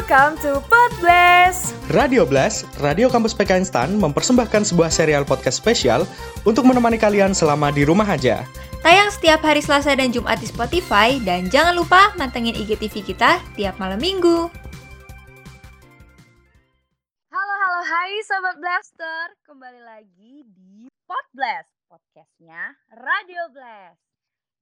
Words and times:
Welcome 0.00 0.40
to 0.40 0.64
Podblast. 0.64 1.76
Radio 1.92 2.24
Blast, 2.24 2.64
Radio 2.80 3.12
Kampus 3.12 3.36
PKN 3.36 3.68
STAN 3.68 4.00
mempersembahkan 4.00 4.64
sebuah 4.64 4.88
serial 4.88 5.28
podcast 5.28 5.60
spesial 5.60 6.08
untuk 6.48 6.64
menemani 6.64 6.96
kalian 6.96 7.36
selama 7.36 7.68
di 7.68 7.84
rumah 7.84 8.08
aja. 8.08 8.40
Tayang 8.80 9.12
setiap 9.12 9.44
hari 9.44 9.60
Selasa 9.60 9.92
dan 9.92 10.08
Jumat 10.08 10.40
di 10.40 10.48
Spotify 10.48 11.20
dan 11.20 11.52
jangan 11.52 11.76
lupa 11.76 12.16
mantengin 12.16 12.56
IGTV 12.56 13.12
kita 13.12 13.44
tiap 13.60 13.76
malam 13.76 14.00
minggu. 14.00 14.48
Halo 17.28 17.54
halo 17.60 17.80
hai 17.84 18.24
sobat 18.24 18.56
blaster, 18.56 19.36
kembali 19.44 19.84
lagi 19.84 20.48
di 20.48 20.88
Podblast, 21.04 21.76
podcastnya 21.92 22.72
Radio 22.96 23.52
Blast. 23.52 24.00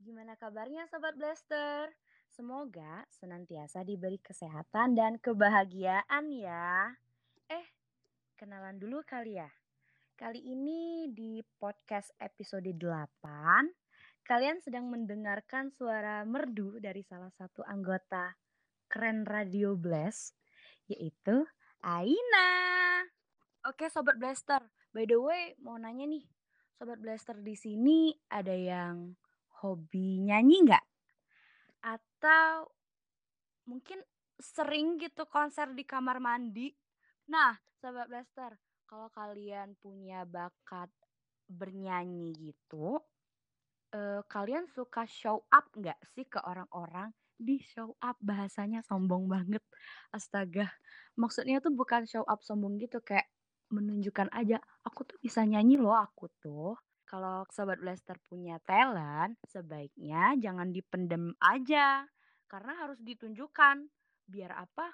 Gimana 0.02 0.34
kabarnya 0.34 0.90
sobat 0.90 1.14
blaster? 1.14 1.94
Semoga 2.38 3.02
senantiasa 3.10 3.82
diberi 3.82 4.14
kesehatan 4.22 4.94
dan 4.94 5.18
kebahagiaan 5.18 6.30
ya. 6.30 6.94
Eh, 7.50 7.66
kenalan 8.38 8.78
dulu 8.78 9.02
kali 9.02 9.42
ya. 9.42 9.50
Kali 10.14 10.46
ini 10.46 11.10
di 11.10 11.42
podcast 11.58 12.14
episode 12.22 12.70
8, 12.70 14.22
kalian 14.22 14.62
sedang 14.62 14.86
mendengarkan 14.86 15.74
suara 15.74 16.22
merdu 16.22 16.78
dari 16.78 17.02
salah 17.02 17.34
satu 17.34 17.66
anggota 17.66 18.38
keren 18.86 19.26
Radio 19.26 19.74
Blast, 19.74 20.38
yaitu 20.86 21.42
Aina. 21.82 23.02
Oke 23.66 23.90
Sobat 23.90 24.14
Blaster, 24.14 24.62
by 24.94 25.10
the 25.10 25.18
way 25.18 25.58
mau 25.58 25.74
nanya 25.74 26.06
nih, 26.06 26.22
Sobat 26.78 27.02
Blaster 27.02 27.34
di 27.42 27.58
sini 27.58 28.14
ada 28.30 28.54
yang 28.54 29.18
hobi 29.58 30.22
nyanyi 30.22 30.70
nggak? 30.70 30.87
Atau 32.18 32.74
mungkin 33.70 34.02
sering 34.42 34.98
gitu 34.98 35.22
konser 35.30 35.70
di 35.70 35.86
kamar 35.86 36.18
mandi? 36.18 36.74
Nah, 37.30 37.54
Sobat 37.78 38.10
Blaster, 38.10 38.58
kalau 38.90 39.06
kalian 39.14 39.78
punya 39.78 40.26
bakat 40.26 40.90
bernyanyi 41.46 42.34
gitu, 42.34 42.98
eh, 43.94 44.22
kalian 44.26 44.66
suka 44.66 45.06
show 45.06 45.46
up 45.54 45.70
nggak 45.74 45.98
sih 46.10 46.26
ke 46.26 46.42
orang-orang? 46.42 47.14
Di 47.38 47.62
show 47.62 47.94
up 48.02 48.18
bahasanya 48.22 48.82
sombong 48.82 49.30
banget. 49.30 49.62
Astaga. 50.10 50.74
Maksudnya 51.14 51.62
tuh 51.62 51.70
bukan 51.74 52.06
show 52.10 52.26
up 52.26 52.42
sombong 52.42 52.82
gitu 52.82 52.98
kayak 53.02 53.30
menunjukkan 53.70 54.32
aja 54.34 54.58
aku 54.82 55.06
tuh 55.06 55.18
bisa 55.22 55.46
nyanyi 55.46 55.78
loh 55.78 55.94
aku 55.94 56.26
tuh. 56.42 56.74
Kalau 57.08 57.48
sobat 57.48 57.80
blaster 57.80 58.20
punya 58.28 58.60
talent, 58.68 59.40
sebaiknya 59.48 60.36
jangan 60.36 60.68
dipendem 60.68 61.32
aja 61.40 62.04
karena 62.44 62.72
harus 62.84 63.00
ditunjukkan. 63.00 63.88
Biar 64.28 64.52
apa? 64.52 64.92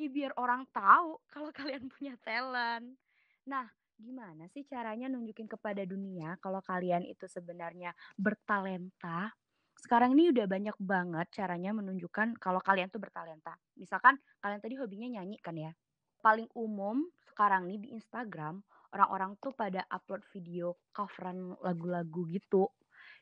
Ya 0.00 0.08
biar 0.08 0.32
orang 0.40 0.64
tahu 0.72 1.20
kalau 1.28 1.52
kalian 1.60 1.92
punya 1.92 2.16
talent. 2.24 2.96
Nah, 3.44 3.68
gimana 4.00 4.48
sih 4.48 4.64
caranya 4.64 5.12
nunjukin 5.12 5.44
kepada 5.44 5.84
dunia 5.84 6.40
kalau 6.40 6.64
kalian 6.64 7.04
itu 7.04 7.28
sebenarnya 7.28 7.92
bertalenta? 8.16 9.36
Sekarang 9.76 10.16
ini 10.16 10.32
udah 10.32 10.48
banyak 10.48 10.76
banget 10.80 11.26
caranya 11.36 11.76
menunjukkan 11.76 12.40
kalau 12.40 12.64
kalian 12.64 12.88
tuh 12.88 12.96
bertalenta. 12.96 13.60
Misalkan 13.76 14.16
kalian 14.40 14.64
tadi 14.64 14.80
hobinya 14.80 15.20
nyanyi 15.20 15.36
kan 15.36 15.52
ya. 15.52 15.76
Paling 16.24 16.48
umum 16.56 17.12
sekarang 17.28 17.68
nih 17.68 17.76
di 17.76 17.88
Instagram, 17.92 18.64
orang-orang 18.92 19.40
tuh 19.40 19.52
pada 19.56 19.84
upload 19.88 20.22
video 20.32 20.76
coveran 20.92 21.56
lagu-lagu 21.64 22.28
gitu. 22.28 22.68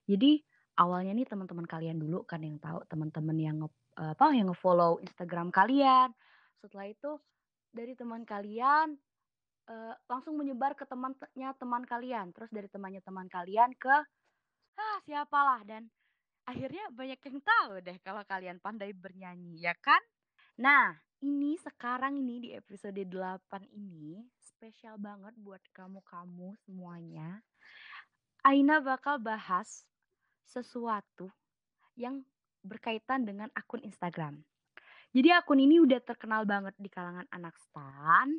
Jadi 0.04 0.42
awalnya 0.78 1.14
nih 1.14 1.26
teman-teman 1.26 1.66
kalian 1.66 1.98
dulu 1.98 2.26
kan 2.26 2.42
yang 2.42 2.58
tahu, 2.58 2.82
teman-teman 2.90 3.36
yang 3.38 3.56
nge, 3.62 3.70
apa 3.94 4.34
yang 4.34 4.50
nge-follow 4.50 4.98
Instagram 5.02 5.54
kalian. 5.54 6.10
Setelah 6.58 6.86
itu 6.90 7.10
dari 7.70 7.94
teman 7.94 8.26
kalian 8.26 8.98
uh, 9.70 9.94
langsung 10.10 10.34
menyebar 10.34 10.74
ke 10.74 10.84
temannya 10.84 11.50
teman 11.56 11.86
kalian, 11.86 12.34
terus 12.34 12.50
dari 12.50 12.66
temannya 12.66 13.02
teman 13.04 13.30
kalian 13.30 13.70
ke 13.78 13.96
ah 14.80 14.98
siapalah 15.04 15.60
dan 15.68 15.86
akhirnya 16.48 16.88
banyak 16.90 17.20
yang 17.20 17.38
tahu 17.44 17.84
deh 17.84 17.98
kalau 18.02 18.24
kalian 18.26 18.58
pandai 18.58 18.90
bernyanyi, 18.90 19.62
ya 19.62 19.76
kan? 19.78 20.00
Nah, 20.58 20.96
ini 21.20 21.56
sekarang 21.60 22.16
ini 22.16 22.34
di 22.40 22.50
episode 22.56 22.96
8 22.96 23.68
ini 23.76 24.24
spesial 24.60 25.00
banget 25.00 25.32
buat 25.40 25.64
kamu-kamu 25.72 26.52
semuanya. 26.68 27.40
Aina 28.44 28.84
bakal 28.84 29.16
bahas 29.16 29.88
sesuatu 30.44 31.32
yang 31.96 32.20
berkaitan 32.60 33.24
dengan 33.24 33.48
akun 33.56 33.80
Instagram. 33.80 34.36
Jadi 35.16 35.32
akun 35.32 35.64
ini 35.64 35.80
udah 35.80 35.96
terkenal 36.04 36.44
banget 36.44 36.76
di 36.76 36.92
kalangan 36.92 37.24
anak 37.32 37.56
stan. 37.56 38.36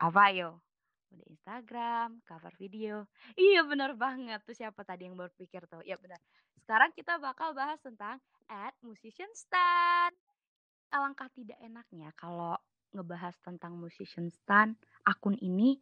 Apa 0.00 0.32
yo? 0.32 0.64
Udah 1.12 1.28
Instagram, 1.28 2.24
cover 2.24 2.56
video. 2.56 3.04
Iya 3.36 3.68
bener 3.68 3.92
banget. 3.92 4.40
Tuh 4.48 4.56
siapa 4.56 4.80
tadi 4.80 5.12
yang 5.12 5.20
berpikir 5.20 5.68
tuh? 5.68 5.84
Ya 5.84 6.00
benar. 6.00 6.24
Sekarang 6.64 6.88
kita 6.96 7.20
bakal 7.20 7.52
bahas 7.52 7.76
tentang 7.84 8.16
at 8.48 8.72
musician 8.80 9.28
stan. 9.36 10.08
Alangkah 10.88 11.28
tidak 11.36 11.60
enaknya 11.60 12.16
kalau 12.16 12.56
ngebahas 12.92 13.36
tentang 13.40 13.76
musician 13.76 14.28
stan 14.30 14.76
akun 15.04 15.36
ini 15.40 15.80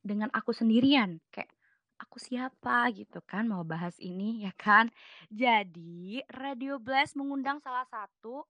dengan 0.00 0.30
aku 0.32 0.54
sendirian. 0.54 1.20
Kayak 1.30 1.52
aku 1.98 2.18
siapa 2.18 2.90
gitu 2.94 3.22
kan 3.22 3.46
mau 3.46 3.62
bahas 3.62 3.94
ini 4.02 4.46
ya 4.46 4.52
kan. 4.56 4.90
Jadi 5.30 6.22
Radio 6.30 6.78
Blast 6.82 7.14
mengundang 7.18 7.58
salah 7.62 7.86
satu 7.90 8.46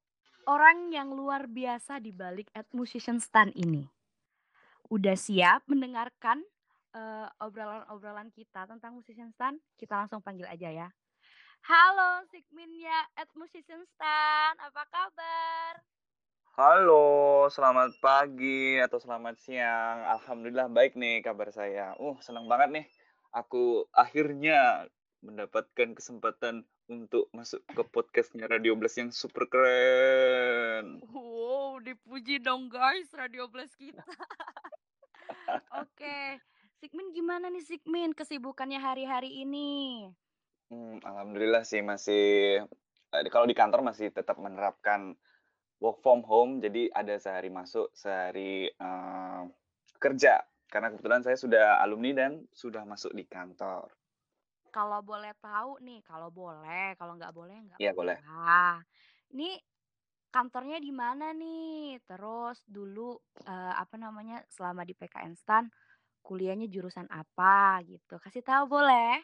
orang 0.49 0.93
yang 0.93 1.13
luar 1.13 1.49
biasa 1.49 2.01
di 2.01 2.13
balik 2.13 2.49
at 2.53 2.69
musician 2.77 3.21
stan 3.21 3.53
ini. 3.57 3.89
Udah 4.93 5.17
siap 5.17 5.65
mendengarkan 5.65 6.45
uh, 6.93 7.29
obrolan-obrolan 7.41 8.29
kita 8.33 8.69
tentang 8.69 9.01
musician 9.01 9.33
stan? 9.33 9.57
Kita 9.81 10.05
langsung 10.05 10.21
panggil 10.21 10.45
aja 10.45 10.69
ya. 10.69 10.89
Halo 11.65 12.29
Sigminnya 12.29 13.09
at 13.17 13.33
musician 13.33 13.81
stan, 13.97 14.53
apa 14.61 14.85
kabar? 14.93 15.94
Halo, 16.55 17.51
selamat 17.51 17.99
pagi 17.99 18.79
atau 18.79 19.03
selamat 19.03 19.43
siang. 19.43 20.07
Alhamdulillah 20.07 20.71
baik 20.71 20.95
nih 20.95 21.19
kabar 21.19 21.51
saya. 21.51 21.99
Uh, 21.99 22.15
senang 22.23 22.47
banget 22.47 22.71
nih. 22.71 22.87
Aku 23.35 23.91
akhirnya 23.91 24.87
mendapatkan 25.19 25.99
kesempatan 25.99 26.63
untuk 26.87 27.27
masuk 27.35 27.59
ke 27.67 27.83
podcastnya 27.91 28.47
Radio 28.47 28.79
Blast 28.79 29.03
yang 29.03 29.11
super 29.11 29.51
keren. 29.51 31.03
Wow, 31.11 31.83
dipuji 31.83 32.39
dong 32.39 32.71
guys 32.71 33.11
Radio 33.19 33.51
Blast 33.51 33.75
kita. 33.75 34.07
Oke, 35.83 36.39
Sigmin 36.79 37.11
gimana 37.11 37.51
nih 37.51 37.67
Sigmin 37.67 38.15
kesibukannya 38.15 38.79
hari-hari 38.79 39.43
ini? 39.43 40.07
Hmm, 40.71 41.03
Alhamdulillah 41.03 41.67
sih 41.67 41.83
masih 41.83 42.63
eh, 43.11 43.31
kalau 43.35 43.51
di 43.51 43.59
kantor 43.59 43.83
masih 43.83 44.15
tetap 44.15 44.39
menerapkan 44.39 45.19
work 45.83 46.03
from 46.03 46.23
home, 46.27 46.63
jadi 46.63 46.91
ada 46.95 47.19
sehari 47.19 47.51
masuk, 47.51 47.91
sehari 47.95 48.71
uh, 48.79 49.47
kerja. 49.99 50.43
Karena 50.71 50.91
kebetulan 50.91 51.23
saya 51.23 51.39
sudah 51.39 51.79
alumni 51.79 52.11
dan 52.15 52.33
sudah 52.51 52.83
masuk 52.83 53.15
di 53.15 53.25
kantor. 53.27 53.87
Kalau 54.75 55.01
boleh 55.07 55.31
tahu 55.39 55.79
nih, 55.87 56.03
kalau 56.03 56.35
boleh, 56.35 56.99
kalau 56.99 57.15
nggak 57.15 57.31
boleh 57.31 57.55
nggak 57.55 57.79
Iya 57.79 57.95
boleh. 57.95 58.19
Ah, 58.27 58.83
ini 59.31 59.55
kantornya 60.35 60.83
di 60.83 60.91
mana 60.91 61.31
nih? 61.31 62.03
Terus 62.03 62.67
dulu 62.67 63.15
uh, 63.47 63.75
apa 63.79 63.95
namanya 63.95 64.43
selama 64.51 64.83
di 64.83 64.99
PKN 64.99 65.39
Stan 65.39 65.71
kuliahnya 66.27 66.67
jurusan 66.67 67.07
apa 67.07 67.79
gitu? 67.87 68.19
Kasih 68.19 68.43
tahu 68.43 68.67
boleh? 68.67 69.23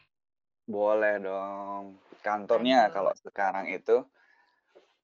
Boleh 0.71 1.19
dong. 1.19 1.99
Kantornya 2.23 2.95
kalau 2.95 3.11
sekarang 3.19 3.67
itu 3.75 4.07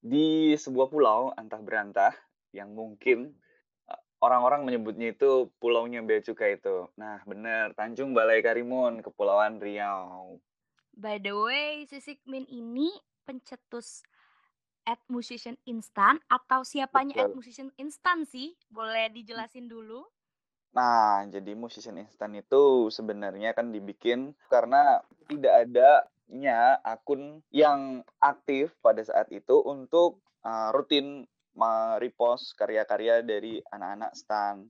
di 0.06 0.54
sebuah 0.54 0.86
pulau 0.86 1.34
antah 1.34 1.58
berantah 1.58 2.14
yang 2.54 2.70
mungkin 2.70 3.34
orang-orang 4.22 4.62
menyebutnya 4.64 5.12
itu 5.12 5.50
pulaunya 5.58 6.00
bea 6.00 6.22
cukai 6.22 6.56
itu. 6.56 6.88
Nah, 6.96 7.20
benar, 7.26 7.74
Tanjung 7.76 8.14
Balai 8.14 8.40
Karimun, 8.40 9.02
Kepulauan 9.04 9.58
Riau. 9.58 10.38
By 10.96 11.20
the 11.20 11.34
way, 11.36 11.84
si 11.84 12.00
Sigmin 12.00 12.48
ini 12.48 12.88
pencetus 13.28 14.00
at 14.86 15.02
musician 15.10 15.58
instan 15.66 16.22
atau 16.30 16.62
siapanya 16.62 17.18
Betul. 17.18 17.26
at 17.26 17.32
musician 17.36 17.70
instan 17.76 18.24
sih? 18.24 18.54
Boleh 18.70 19.10
dijelasin 19.12 19.68
dulu? 19.68 20.06
Nah, 20.72 21.26
jadi 21.28 21.52
musician 21.52 22.00
instan 22.00 22.36
itu 22.38 22.88
sebenarnya 22.88 23.52
kan 23.52 23.74
dibikin 23.74 24.32
karena 24.48 25.00
tidak 25.28 25.68
ada 25.68 26.04
nya 26.26 26.78
akun 26.82 27.40
yang 27.54 28.02
aktif 28.18 28.74
pada 28.82 29.02
saat 29.02 29.30
itu 29.30 29.62
untuk 29.62 30.18
uh, 30.42 30.74
rutin 30.74 31.26
merepost 31.56 32.52
karya-karya 32.58 33.24
dari 33.24 33.62
anak-anak 33.72 34.12
stan. 34.12 34.66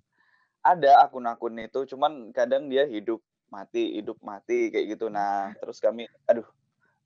Ada 0.62 1.06
akun-akun 1.06 1.58
itu, 1.62 1.86
cuman 1.94 2.34
kadang 2.34 2.66
dia 2.66 2.86
hidup 2.86 3.22
mati, 3.50 3.98
hidup 3.98 4.18
mati 4.22 4.70
kayak 4.70 4.98
gitu. 4.98 5.06
Nah, 5.06 5.54
terus 5.62 5.78
kami, 5.78 6.10
aduh, 6.26 6.46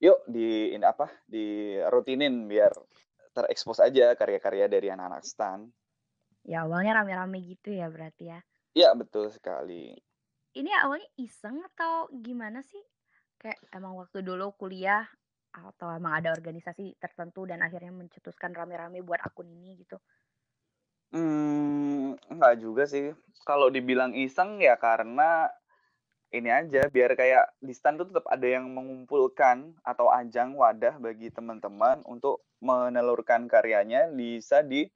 yuk 0.01 0.21
di 0.29 0.73
ini 0.73 0.85
apa? 0.85 1.09
Di 1.29 1.77
rutinin 1.89 2.49
biar 2.49 2.73
terekspos 3.37 3.81
aja 3.81 4.17
karya-karya 4.17 4.67
dari 4.67 4.89
anak-anak 4.89 5.25
stan. 5.25 5.69
Ya 6.45 6.65
awalnya 6.65 7.05
rame-rame 7.05 7.41
gitu 7.45 7.73
ya 7.77 7.93
berarti 7.93 8.33
ya? 8.33 8.41
Iya 8.73 8.97
betul 8.97 9.29
sekali. 9.29 9.93
Ini 10.57 10.71
awalnya 10.83 11.07
iseng 11.21 11.63
atau 11.75 12.09
gimana 12.11 12.65
sih? 12.65 12.81
Kayak 13.41 13.59
emang 13.73 13.97
waktu 13.97 14.21
dulu 14.21 14.53
kuliah 14.61 15.09
atau 15.51 15.91
emang 15.91 16.21
ada 16.21 16.31
organisasi 16.31 17.01
tertentu 17.01 17.49
dan 17.49 17.65
akhirnya 17.65 17.91
mencetuskan 17.91 18.53
rame-rame 18.55 19.01
buat 19.03 19.19
akun 19.25 19.49
ini 19.49 19.81
gitu? 19.81 19.97
Mmm, 21.11 22.21
enggak 22.31 22.55
juga 22.63 22.85
sih. 22.87 23.11
Kalau 23.43 23.73
dibilang 23.73 24.15
iseng 24.15 24.63
ya 24.63 24.79
karena 24.79 25.51
ini 26.31 26.47
aja, 26.47 26.87
biar 26.87 27.19
kayak 27.19 27.59
di 27.59 27.75
stan 27.75 27.99
tuh 27.99 28.07
tetap 28.07 28.23
ada 28.31 28.47
yang 28.47 28.71
mengumpulkan 28.71 29.75
atau 29.83 30.07
ajang 30.15 30.55
wadah 30.55 31.03
bagi 31.03 31.27
teman-teman 31.35 32.07
untuk 32.07 32.47
menelurkan 32.63 33.51
karyanya 33.51 34.07
bisa 34.15 34.63
di 34.63 34.87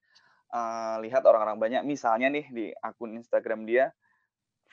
uh, 0.55 1.02
lihat 1.02 1.26
orang-orang 1.26 1.58
banyak. 1.58 1.82
Misalnya 1.82 2.31
nih 2.31 2.46
di 2.55 2.67
akun 2.79 3.19
Instagram 3.19 3.67
dia, 3.67 3.91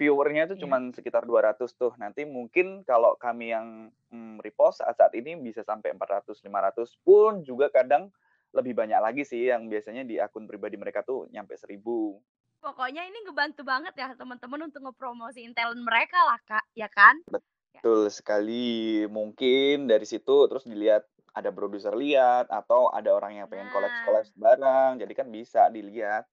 viewernya 0.01 0.49
itu 0.49 0.57
Iya. 0.57 0.61
cuma 0.65 0.81
sekitar 0.89 1.29
200 1.29 1.77
tuh. 1.77 1.93
Nanti 2.01 2.25
mungkin 2.25 2.81
kalau 2.81 3.13
kami 3.21 3.53
yang 3.53 3.93
mm, 4.09 4.41
repost 4.41 4.81
saat 4.81 4.97
saat 4.97 5.13
ini 5.13 5.37
bisa 5.37 5.61
sampai 5.61 5.93
400, 5.93 6.41
500 6.41 6.97
pun 7.05 7.45
juga 7.45 7.69
kadang 7.69 8.09
lebih 8.49 8.73
banyak 8.73 8.97
lagi 8.97 9.21
sih 9.21 9.53
yang 9.53 9.69
biasanya 9.69 10.01
di 10.01 10.17
akun 10.17 10.49
pribadi 10.49 10.75
mereka 10.75 11.05
tuh 11.05 11.29
nyampe 11.29 11.53
1000. 11.53 12.17
Pokoknya 12.61 13.05
ini 13.05 13.21
ngebantu 13.25 13.61
banget 13.61 13.93
ya 13.93 14.13
teman-teman 14.17 14.69
untuk 14.69 14.81
ngepromosiin 14.89 15.53
talent 15.53 15.81
mereka 15.81 16.17
lah 16.25 16.39
Kak, 16.45 16.65
ya 16.77 16.89
kan? 16.89 17.21
Betul 17.29 18.09
sekali. 18.13 19.05
Mungkin 19.09 19.89
dari 19.89 20.05
situ 20.05 20.45
terus 20.49 20.65
dilihat 20.65 21.05
ada 21.31 21.49
produser 21.49 21.95
lihat 21.95 22.51
atau 22.51 22.91
ada 22.91 23.15
orang 23.15 23.39
yang 23.39 23.47
pengen 23.47 23.71
Nah. 23.71 23.73
collab-collab 23.73 24.25
bareng, 24.35 24.91
jadi 24.99 25.13
kan 25.15 25.27
bisa 25.31 25.71
dilihat. 25.71 26.27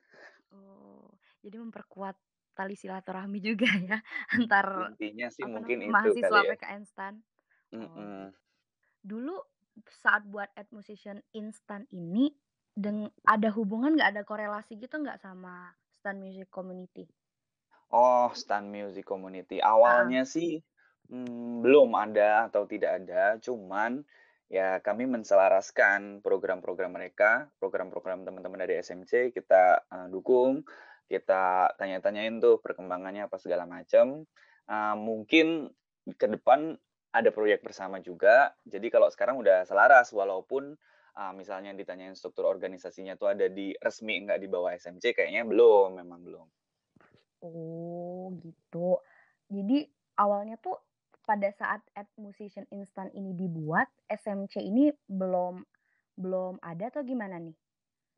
Oh, 0.52 1.06
jadi 1.40 1.62
memperkuat 1.62 2.18
tali 2.58 2.74
silaturahmi 2.74 3.38
juga 3.38 3.70
ya 3.70 4.02
antar 4.34 4.90
Intinya 4.98 5.30
sih 5.30 5.46
apa 5.46 5.54
mungkin 5.54 5.76
namanya, 5.78 5.86
itu 5.86 5.94
mahasiswa 5.94 6.26
kali 6.34 6.42
ya. 6.42 6.52
PKN 6.58 6.82
STAN. 6.90 7.14
Oh, 7.14 7.78
Mhm. 7.78 8.24
Dulu 9.04 9.36
saat 10.02 10.26
buat 10.26 10.50
ad 10.58 10.66
musician 10.74 11.22
instan 11.30 11.86
ini 11.94 12.34
deng 12.74 13.06
ada 13.22 13.50
hubungan 13.54 13.94
nggak 13.94 14.10
ada 14.16 14.22
korelasi 14.26 14.74
gitu 14.78 14.98
nggak 14.98 15.22
sama 15.22 15.70
Stan 15.98 16.18
Music 16.18 16.50
Community? 16.50 17.06
Oh, 17.94 18.30
Stan 18.34 18.66
Music 18.66 19.06
Community. 19.06 19.62
Awalnya 19.62 20.26
sih 20.26 20.58
mm, 21.10 21.62
belum 21.62 21.94
ada 21.94 22.48
atau 22.50 22.66
tidak 22.66 23.04
ada, 23.04 23.36
cuman 23.42 24.02
ya 24.48 24.80
kami 24.80 25.04
menselaraskan 25.04 26.24
program-program 26.24 26.96
mereka, 26.96 27.52
program-program 27.60 28.24
teman-teman 28.24 28.64
dari 28.64 28.80
SMC 28.80 29.36
kita 29.36 29.84
eh, 29.84 30.06
dukung, 30.08 30.64
kita 31.08 31.72
tanya-tanyain 31.80 32.38
tuh 32.38 32.60
perkembangannya 32.60 33.26
apa 33.26 33.40
segala 33.40 33.64
macam. 33.64 34.28
Eh, 34.68 34.94
mungkin 35.00 35.72
ke 36.14 36.26
depan 36.28 36.76
ada 37.10 37.32
proyek 37.32 37.64
bersama 37.64 38.04
juga. 38.04 38.52
Jadi 38.68 38.92
kalau 38.92 39.08
sekarang 39.08 39.40
udah 39.40 39.64
selaras, 39.64 40.12
walaupun 40.12 40.76
eh, 41.16 41.32
misalnya 41.32 41.72
ditanyain 41.72 42.12
struktur 42.12 42.44
organisasinya 42.44 43.16
tuh 43.16 43.32
ada 43.32 43.48
di 43.48 43.72
resmi 43.80 44.20
nggak 44.22 44.38
di 44.38 44.48
bawah 44.52 44.76
SMC, 44.76 45.16
kayaknya 45.16 45.48
belum, 45.48 45.98
memang 46.04 46.20
belum. 46.20 46.46
Oh, 47.42 48.34
gitu. 48.44 49.00
Jadi 49.48 49.88
awalnya 50.20 50.60
tuh 50.60 50.76
pada 51.24 51.48
saat 51.52 51.84
ad 51.96 52.08
musician 52.16 52.64
instan 52.72 53.08
ini 53.16 53.32
dibuat, 53.32 53.88
SMC 54.08 54.64
ini 54.64 54.92
belum 55.08 55.64
belum 56.18 56.58
ada 56.60 56.90
atau 56.90 57.06
gimana 57.06 57.38
nih? 57.38 57.54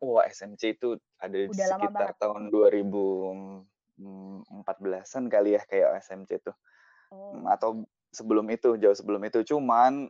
Wah, 0.01 0.25
SMC 0.25 0.81
itu 0.81 0.97
ada 1.21 1.37
di 1.37 1.45
Udah 1.49 1.67
lama 1.77 1.85
sekitar 1.85 2.17
banget. 2.17 2.25
tahun 2.25 2.49
2014-an 2.49 5.25
kali 5.29 5.53
ya 5.57 5.63
kayak 5.69 6.01
SMC 6.01 6.41
itu. 6.41 6.53
Oh. 7.13 7.45
Atau 7.45 7.85
sebelum 8.11 8.49
itu, 8.49 8.81
jauh 8.81 8.97
sebelum 8.97 9.21
itu. 9.29 9.45
Cuman 9.45 10.09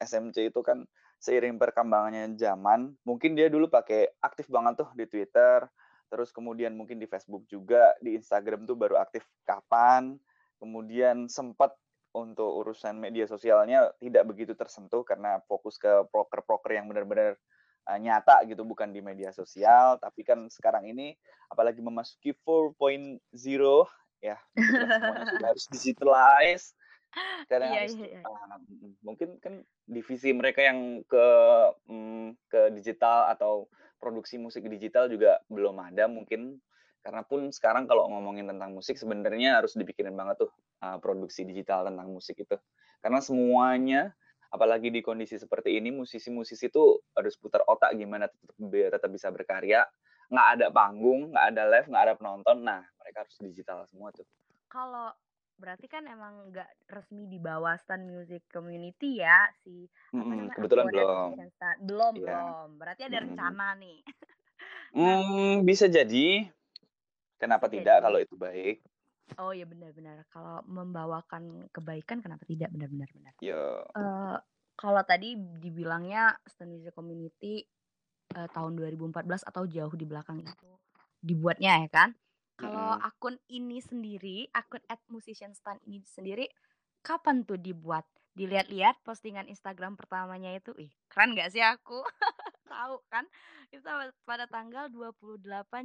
SMC 0.00 0.52
itu 0.52 0.60
kan 0.60 0.84
seiring 1.20 1.60
perkembangannya 1.60 2.32
zaman, 2.40 2.96
mungkin 3.04 3.36
dia 3.36 3.52
dulu 3.52 3.68
pakai 3.68 4.08
aktif 4.24 4.48
banget 4.48 4.80
tuh 4.80 4.88
di 4.96 5.04
Twitter, 5.04 5.68
terus 6.08 6.32
kemudian 6.32 6.72
mungkin 6.72 6.96
di 6.96 7.04
Facebook 7.04 7.44
juga, 7.44 7.92
di 8.00 8.16
Instagram 8.16 8.64
tuh 8.64 8.72
baru 8.72 8.96
aktif 8.96 9.28
kapan, 9.44 10.16
kemudian 10.56 11.28
sempat 11.28 11.76
untuk 12.16 12.64
urusan 12.64 12.96
media 12.98 13.28
sosialnya 13.28 13.92
tidak 14.00 14.32
begitu 14.32 14.56
tersentuh 14.56 15.04
karena 15.04 15.44
fokus 15.46 15.78
ke 15.78 16.02
proker-proker 16.10 16.74
yang 16.74 16.90
benar-benar 16.90 17.38
nyata 17.96 18.44
gitu 18.46 18.62
bukan 18.62 18.92
di 18.92 19.00
media 19.02 19.32
sosial. 19.34 19.98
Tapi 19.98 20.22
kan 20.22 20.46
sekarang 20.52 20.86
ini 20.86 21.16
apalagi 21.50 21.82
memasuki 21.82 22.36
4.0 22.46 23.18
ya 24.20 24.36
begitulah 24.52 24.88
semuanya 25.00 25.26
sudah 25.32 25.48
harus 25.50 25.66
digitalize. 25.72 26.66
Karena 27.50 27.66
Iya, 27.74 27.80
harus 27.82 27.94
iya, 27.98 28.08
iya. 28.14 28.22
uh, 28.22 28.58
mungkin 29.02 29.28
kan 29.42 29.66
divisi 29.82 30.30
mereka 30.30 30.62
yang 30.62 31.02
ke 31.10 31.26
mm, 31.90 32.38
ke 32.46 32.60
digital 32.78 33.26
atau 33.34 33.66
produksi 33.98 34.38
musik 34.38 34.62
digital 34.70 35.10
juga 35.10 35.42
belum 35.50 35.74
ada 35.82 36.06
mungkin. 36.06 36.62
Karena 37.00 37.24
pun 37.24 37.48
sekarang 37.50 37.88
kalau 37.88 38.06
ngomongin 38.12 38.46
tentang 38.46 38.76
musik 38.76 38.94
sebenarnya 38.94 39.58
harus 39.58 39.72
dibikinin 39.74 40.14
banget 40.14 40.46
tuh 40.46 40.52
uh, 40.84 41.00
produksi 41.00 41.42
digital 41.48 41.88
tentang 41.88 42.12
musik 42.12 42.38
itu. 42.38 42.54
Karena 43.00 43.18
semuanya 43.24 44.12
apalagi 44.50 44.90
di 44.90 45.00
kondisi 45.00 45.38
seperti 45.38 45.78
ini 45.78 45.94
musisi-musisi 45.94 46.68
tuh 46.68 47.06
harus 47.14 47.38
putar 47.38 47.62
otak 47.66 47.94
gimana 47.94 48.26
tetap 48.26 48.54
tetap 48.98 49.10
bisa 49.10 49.30
berkarya 49.30 49.86
nggak 50.30 50.48
ada 50.58 50.66
panggung 50.70 51.30
nggak 51.34 51.46
ada 51.54 51.62
live 51.70 51.86
nggak 51.90 52.04
ada 52.06 52.14
penonton 52.18 52.58
nah 52.62 52.82
mereka 53.02 53.26
harus 53.26 53.34
digital 53.38 53.86
semua 53.90 54.10
tuh 54.10 54.26
Kalau 54.70 55.10
berarti 55.60 55.86
kan 55.86 56.06
emang 56.08 56.50
nggak 56.50 56.70
resmi 56.88 57.28
di 57.28 57.36
bawah 57.36 57.76
Stan 57.76 58.00
Music 58.00 58.46
Community 58.48 59.20
ya 59.20 59.50
si 59.60 59.86
namanya 60.14 60.56
kebetulan 60.56 60.86
belum. 60.88 61.30
Belum, 61.84 62.12
Iya. 62.16 62.24
belum. 62.26 62.68
Berarti 62.80 63.02
ada 63.06 63.16
Mm-mm. 63.18 63.26
rencana 63.28 63.66
nih. 63.76 63.98
Hmm, 64.90 65.62
bisa 65.62 65.86
jadi 65.86 66.50
kenapa 67.38 67.70
Bisa 67.70 67.78
tidak 67.78 67.96
jadi. 67.98 68.02
kalau 68.02 68.18
itu 68.18 68.34
baik 68.34 68.76
Oh 69.38 69.52
ya 69.54 69.68
benar-benar. 69.68 70.26
Kalau 70.32 70.64
membawakan 70.66 71.68
kebaikan 71.70 72.24
kenapa 72.24 72.42
tidak 72.48 72.72
benar-benar 72.74 73.08
benar. 73.14 73.32
ya 73.38 73.84
Eh, 73.94 74.36
kalau 74.74 75.02
tadi 75.04 75.36
dibilangnya 75.36 76.34
Stan 76.48 76.66
Music 76.66 76.96
Community 76.96 77.62
eh, 78.34 78.48
tahun 78.50 78.80
2014 78.80 79.44
atau 79.44 79.68
jauh 79.68 79.94
di 79.94 80.06
belakang 80.08 80.40
itu 80.42 80.68
dibuatnya 81.20 81.84
ya 81.84 81.88
kan? 81.92 82.10
Kalau 82.60 82.92
akun 83.00 83.40
ini 83.48 83.80
sendiri, 83.80 84.44
akun 84.52 84.84
at 84.88 85.00
musician 85.08 85.56
Stan 85.56 85.80
ini 85.88 86.04
sendiri 86.04 86.44
kapan 87.00 87.44
tuh 87.44 87.56
dibuat? 87.56 88.04
Dilihat-lihat 88.36 89.02
postingan 89.02 89.48
Instagram 89.50 89.96
pertamanya 89.98 90.54
itu, 90.54 90.70
ih 90.78 90.92
keren 91.10 91.34
gak 91.34 91.50
sih 91.50 91.64
aku? 91.64 92.04
Tahu 92.70 93.00
kan? 93.10 93.26
Itu 93.72 93.82
pada 94.22 94.46
tanggal 94.46 94.86
28 94.92 95.40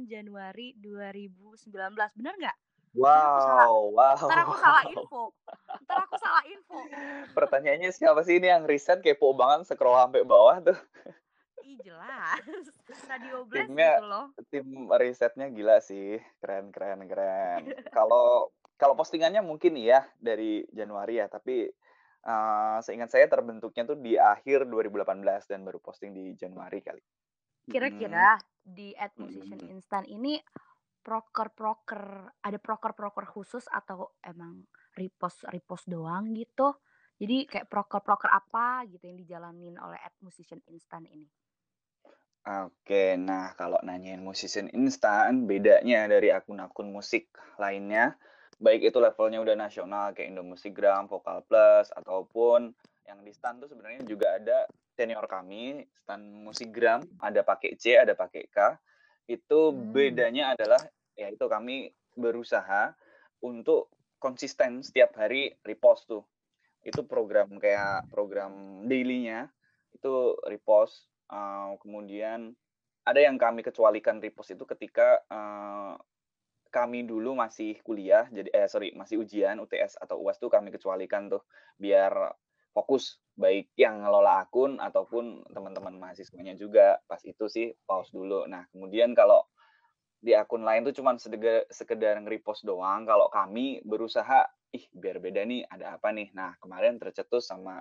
Januari 0.06 0.76
2019. 0.78 1.72
Bener 2.14 2.34
nggak? 2.38 2.56
Salah, 2.96 3.68
wow 3.68 4.16
ntar 4.16 4.38
aku 4.40 4.54
salah 4.56 4.82
wow 4.82 4.92
info. 4.94 5.22
Ntar 5.84 5.98
aku 6.02 6.14
salah 6.16 6.44
info. 6.44 6.76
pertanyaannya 7.32 7.90
siapa 7.90 8.20
sih 8.22 8.36
ini 8.36 8.48
yang 8.48 8.64
riset 8.64 9.00
kepo 9.00 9.32
banget 9.32 9.68
scroll 9.68 9.94
sampai 9.94 10.22
bawah 10.22 10.56
tuh 10.62 10.78
Ih 11.60 11.76
jelas. 11.82 12.40
Radio 13.04 13.42
Blast 13.44 13.66
timnya 13.66 13.92
gitu 13.92 14.06
loh. 14.06 14.26
tim 14.48 14.66
risetnya 14.92 15.46
gila 15.48 15.78
sih 15.78 16.16
keren 16.38 16.70
keren 16.70 17.04
keren 17.04 17.60
kalau 17.90 18.48
kalau 18.76 18.94
postingannya 18.94 19.40
mungkin 19.40 19.74
iya 19.74 20.06
dari 20.16 20.62
Januari 20.70 21.18
ya 21.18 21.26
tapi 21.26 21.66
eh, 22.22 22.76
seingat 22.80 23.10
saya 23.10 23.26
terbentuknya 23.26 23.82
tuh 23.84 23.96
di 23.96 24.14
akhir 24.14 24.66
2018 24.66 25.22
dan 25.46 25.60
baru 25.62 25.78
posting 25.78 26.12
di 26.12 26.32
Januari 26.34 26.80
kali. 26.80 27.02
Kira-kira 27.66 28.38
di 28.62 28.94
at 28.94 29.10
musician 29.16 29.58
Mm-mm. 29.58 29.74
instan 29.74 30.06
ini 30.06 30.38
proker-proker 31.06 32.34
ada 32.42 32.58
proker-proker 32.58 33.30
khusus 33.30 33.70
atau 33.70 34.18
emang 34.26 34.66
repost 34.98 35.46
repost 35.46 35.86
doang 35.86 36.34
gitu? 36.34 36.74
Jadi 37.22 37.46
kayak 37.46 37.70
proker-proker 37.70 38.26
apa 38.26 38.82
gitu 38.90 39.06
yang 39.06 39.22
dijalanin 39.22 39.78
oleh 39.78 40.02
at 40.02 40.12
musician 40.18 40.58
instan 40.66 41.06
ini? 41.06 41.30
Oke, 42.46 43.18
nah 43.18 43.54
kalau 43.58 43.78
nanyain 43.82 44.22
musician 44.22 44.70
instan, 44.70 45.50
bedanya 45.50 46.06
dari 46.06 46.30
akun-akun 46.30 46.90
musik 46.94 47.30
lainnya, 47.58 48.14
baik 48.62 48.86
itu 48.86 48.98
levelnya 49.02 49.42
udah 49.42 49.58
nasional 49.58 50.14
kayak 50.14 50.30
Indomusikgram, 50.30 51.10
Vokal 51.10 51.42
Plus, 51.46 51.90
ataupun 51.90 52.70
yang 53.06 53.18
di 53.22 53.34
stan 53.34 53.58
tuh 53.58 53.70
sebenarnya 53.70 54.06
juga 54.06 54.38
ada 54.38 54.66
senior 54.94 55.26
kami, 55.26 55.90
stan 56.02 56.22
Musikgram, 56.22 57.02
ada 57.18 57.42
pakai 57.42 57.74
C, 57.74 57.98
ada 57.98 58.14
pakai 58.14 58.46
K. 58.46 58.58
Itu 59.26 59.74
Hmm. 59.74 59.90
bedanya 59.90 60.54
adalah 60.54 60.78
ya 61.16 61.32
itu 61.32 61.44
kami 61.48 61.90
berusaha 62.14 62.92
untuk 63.40 63.92
konsisten 64.20 64.80
setiap 64.80 65.16
hari 65.16 65.56
repost 65.64 66.08
tuh. 66.08 66.24
Itu 66.86 67.02
program 67.04 67.58
kayak 67.58 68.12
program 68.12 68.84
daily-nya 68.86 69.50
itu 69.96 70.36
repost 70.44 71.08
uh, 71.32 71.74
kemudian 71.80 72.52
ada 73.06 73.20
yang 73.22 73.40
kami 73.40 73.62
kecualikan 73.62 74.20
repost 74.20 74.54
itu 74.54 74.66
ketika 74.66 75.22
uh, 75.30 75.94
kami 76.74 77.06
dulu 77.06 77.32
masih 77.32 77.78
kuliah, 77.80 78.28
jadi 78.28 78.52
eh 78.52 78.68
sorry 78.68 78.92
masih 78.92 79.22
ujian 79.22 79.56
UTS 79.62 79.96
atau 79.96 80.20
UAS 80.20 80.36
tuh 80.36 80.52
kami 80.52 80.68
kecualikan 80.74 81.30
tuh 81.30 81.46
biar 81.80 82.12
fokus 82.76 83.16
baik 83.32 83.72
yang 83.80 84.04
ngelola 84.04 84.44
akun 84.44 84.76
ataupun 84.76 85.48
teman-teman 85.48 85.96
mahasiswanya 85.96 86.52
juga 86.60 87.00
pas 87.08 87.22
itu 87.24 87.48
sih 87.48 87.72
pause 87.88 88.12
dulu. 88.12 88.44
Nah 88.44 88.68
kemudian 88.74 89.16
kalau 89.16 89.48
di 90.26 90.34
akun 90.34 90.66
lain 90.66 90.82
tuh 90.82 90.90
cuma 90.98 91.14
sekedar, 91.14 91.62
sekedar 91.70 92.18
nge-repost 92.18 92.66
doang. 92.66 93.06
Kalau 93.06 93.30
kami 93.30 93.78
berusaha, 93.86 94.42
ih 94.74 94.82
biar 94.90 95.22
beda 95.22 95.46
nih, 95.46 95.62
ada 95.70 95.94
apa 95.94 96.10
nih. 96.10 96.34
Nah 96.34 96.58
kemarin 96.58 96.98
tercetus 96.98 97.46
sama 97.46 97.78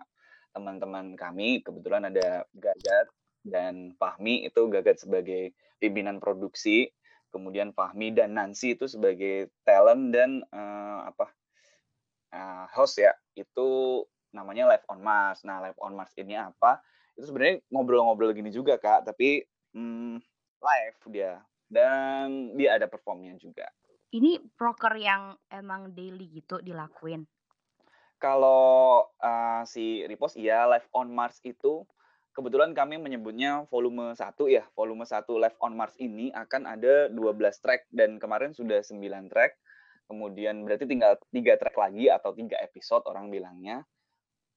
teman-teman 0.54 1.18
kami, 1.18 1.66
kebetulan 1.66 2.06
ada 2.14 2.46
Gagat 2.54 3.10
dan 3.42 3.98
Fahmi 3.98 4.46
itu 4.46 4.62
Gagat 4.70 5.02
sebagai 5.02 5.58
pimpinan 5.82 6.22
produksi, 6.22 6.94
kemudian 7.34 7.74
Fahmi 7.74 8.14
dan 8.14 8.38
Nancy 8.38 8.78
itu 8.78 8.86
sebagai 8.86 9.50
talent 9.66 10.14
dan 10.14 10.46
uh, 10.54 11.10
apa 11.10 11.34
uh, 12.30 12.70
host 12.78 13.02
ya. 13.02 13.18
Itu 13.34 14.06
namanya 14.30 14.70
Live 14.70 14.86
on 14.86 15.02
Mars. 15.02 15.42
Nah, 15.42 15.66
Live 15.66 15.82
on 15.82 15.98
Mars 15.98 16.14
ini 16.14 16.38
apa? 16.38 16.78
Itu 17.18 17.34
sebenarnya 17.34 17.66
ngobrol-ngobrol 17.74 18.38
gini 18.38 18.54
juga, 18.54 18.78
Kak, 18.78 19.10
tapi 19.10 19.42
hmm, 19.74 20.22
live 20.62 21.00
dia. 21.10 21.42
Dan 21.66 22.54
dia 22.54 22.78
ada 22.78 22.86
performnya 22.86 23.36
juga. 23.42 23.66
Ini 24.14 24.40
proker 24.56 24.96
yang 24.96 25.36
emang 25.52 25.92
daily 25.92 26.30
gitu 26.32 26.62
dilakuin? 26.62 27.26
Kalau 28.16 29.04
uh, 29.20 29.62
si 29.68 30.08
repost 30.08 30.40
iya, 30.40 30.64
Live 30.70 30.88
on 30.96 31.12
Mars 31.12 31.44
itu 31.44 31.84
kebetulan 32.32 32.76
kami 32.76 33.00
menyebutnya 33.00 33.68
volume 33.68 34.16
1 34.16 34.20
ya. 34.52 34.64
Volume 34.76 35.04
1 35.04 35.24
Live 35.28 35.58
on 35.60 35.74
Mars 35.76 35.96
ini 36.00 36.32
akan 36.32 36.68
ada 36.68 37.08
12 37.12 37.64
track 37.64 37.92
dan 37.92 38.20
kemarin 38.20 38.56
sudah 38.56 38.80
9 38.84 39.32
track. 39.32 39.60
Kemudian 40.06 40.62
berarti 40.64 40.86
tinggal 40.86 41.18
tiga 41.34 41.58
track 41.58 41.76
lagi 41.76 42.12
atau 42.12 42.32
tiga 42.36 42.62
episode 42.62 43.04
orang 43.10 43.34
bilangnya. 43.34 43.84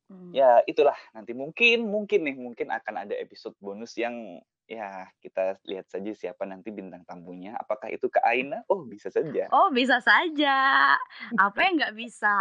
Hmm. 0.09 0.33
Ya, 0.33 0.61
itulah 0.65 0.97
nanti 1.13 1.33
mungkin 1.33 1.89
mungkin 1.89 2.25
nih 2.25 2.37
mungkin 2.37 2.69
akan 2.69 3.09
ada 3.09 3.15
episode 3.17 3.57
bonus 3.61 3.97
yang 3.97 4.41
ya 4.69 5.09
kita 5.25 5.57
lihat 5.65 5.89
saja 5.89 6.13
siapa 6.13 6.45
nanti 6.45 6.69
bintang 6.69 7.03
tamunya. 7.09 7.57
Apakah 7.57 7.89
itu 7.89 8.07
Kak 8.13 8.23
Aina? 8.23 8.61
Oh, 8.69 8.85
bisa 8.85 9.09
saja. 9.09 9.49
Oh, 9.49 9.73
bisa 9.73 9.99
saja. 10.05 10.95
Apa 11.41 11.59
yang 11.65 11.81
nggak 11.81 11.97
bisa? 11.97 12.33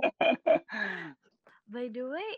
By 1.72 1.92
the 1.92 2.08
way, 2.08 2.30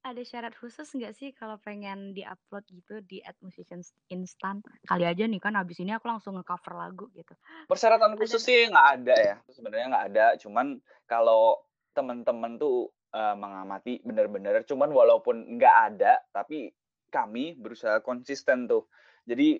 ada 0.00 0.22
syarat 0.24 0.56
khusus 0.56 0.88
nggak 0.96 1.12
sih 1.12 1.36
kalau 1.36 1.60
pengen 1.60 2.16
diupload 2.16 2.64
gitu 2.72 3.04
di 3.04 3.20
at 3.20 3.36
musician 3.44 3.84
instant? 4.08 4.64
Kali 4.88 5.04
aja 5.04 5.28
nih 5.28 5.38
kan 5.38 5.52
abis 5.60 5.84
ini 5.84 5.92
aku 5.92 6.08
langsung 6.08 6.40
ngecover 6.40 6.72
lagu 6.72 7.06
gitu. 7.12 7.36
Persyaratan 7.68 8.16
khusus 8.16 8.40
ada. 8.40 8.48
sih 8.48 8.58
nggak 8.72 8.88
ada 8.96 9.14
ya. 9.20 9.36
Sebenarnya 9.52 9.86
nggak 9.92 10.06
ada. 10.10 10.26
Cuman 10.40 10.80
kalau 11.04 11.60
teman-teman 11.92 12.56
tuh 12.56 12.88
uh, 13.16 13.36
mengamati 13.36 14.00
benar-benar 14.04 14.64
cuman 14.68 14.92
walaupun 14.92 15.56
nggak 15.56 15.76
ada 15.92 16.20
tapi 16.28 16.68
kami 17.08 17.56
berusaha 17.56 18.02
konsisten 18.02 18.66
tuh. 18.66 18.88
Jadi 19.26 19.58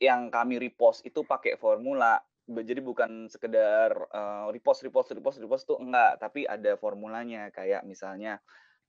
yang 0.00 0.32
kami 0.32 0.56
repost 0.56 1.04
itu 1.04 1.22
pakai 1.22 1.60
formula. 1.60 2.18
Jadi 2.50 2.82
bukan 2.82 3.30
sekedar 3.30 3.94
uh, 4.10 4.50
repost 4.50 4.82
repost 4.82 5.14
repost 5.14 5.38
repost 5.38 5.64
tuh 5.70 5.78
enggak 5.78 6.18
tapi 6.18 6.48
ada 6.48 6.74
formulanya. 6.80 7.52
Kayak 7.54 7.86
misalnya 7.86 8.40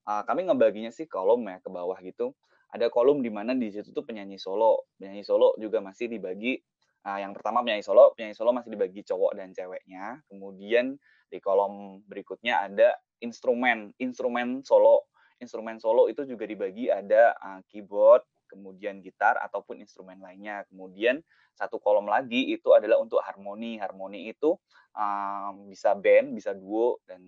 uh, 0.07 0.23
kami 0.25 0.47
ngebaginya 0.47 0.89
sih 0.89 1.05
kolom 1.05 1.45
ya 1.45 1.61
ke 1.61 1.69
bawah 1.69 1.99
gitu. 2.01 2.33
Ada 2.71 2.87
kolom 2.87 3.19
di 3.19 3.27
mana 3.27 3.51
di 3.51 3.67
situ 3.69 3.91
tuh 3.91 4.07
penyanyi 4.07 4.39
solo. 4.39 4.89
Penyanyi 4.97 5.21
solo 5.27 5.53
juga 5.59 5.83
masih 5.83 6.07
dibagi 6.09 6.57
uh, 7.05 7.19
yang 7.19 7.35
pertama 7.35 7.61
penyanyi 7.61 7.83
solo 7.85 8.15
penyanyi 8.15 8.33
solo 8.33 8.55
masih 8.55 8.71
dibagi 8.73 9.03
cowok 9.05 9.31
dan 9.37 9.53
ceweknya. 9.53 10.23
Kemudian 10.31 10.95
di 11.27 11.37
kolom 11.37 12.01
berikutnya 12.07 12.65
ada 12.71 12.97
instrumen, 13.21 13.93
instrumen 14.01 14.65
solo. 14.65 15.10
Instrumen 15.41 15.81
solo 15.81 16.05
itu 16.05 16.21
juga 16.29 16.45
dibagi 16.45 16.93
ada 16.93 17.33
uh, 17.41 17.59
keyboard, 17.65 18.21
kemudian 18.45 19.01
gitar 19.01 19.41
ataupun 19.41 19.81
instrumen 19.81 20.21
lainnya. 20.21 20.61
Kemudian 20.69 21.17
satu 21.57 21.81
kolom 21.81 22.05
lagi 22.05 22.53
itu 22.53 22.69
adalah 22.77 23.01
untuk 23.01 23.19
harmoni. 23.25 23.81
Harmoni 23.81 24.29
itu 24.29 24.53
um, 24.93 25.65
bisa 25.65 25.97
band, 25.97 26.37
bisa 26.37 26.53
duo 26.53 27.01
dan 27.09 27.25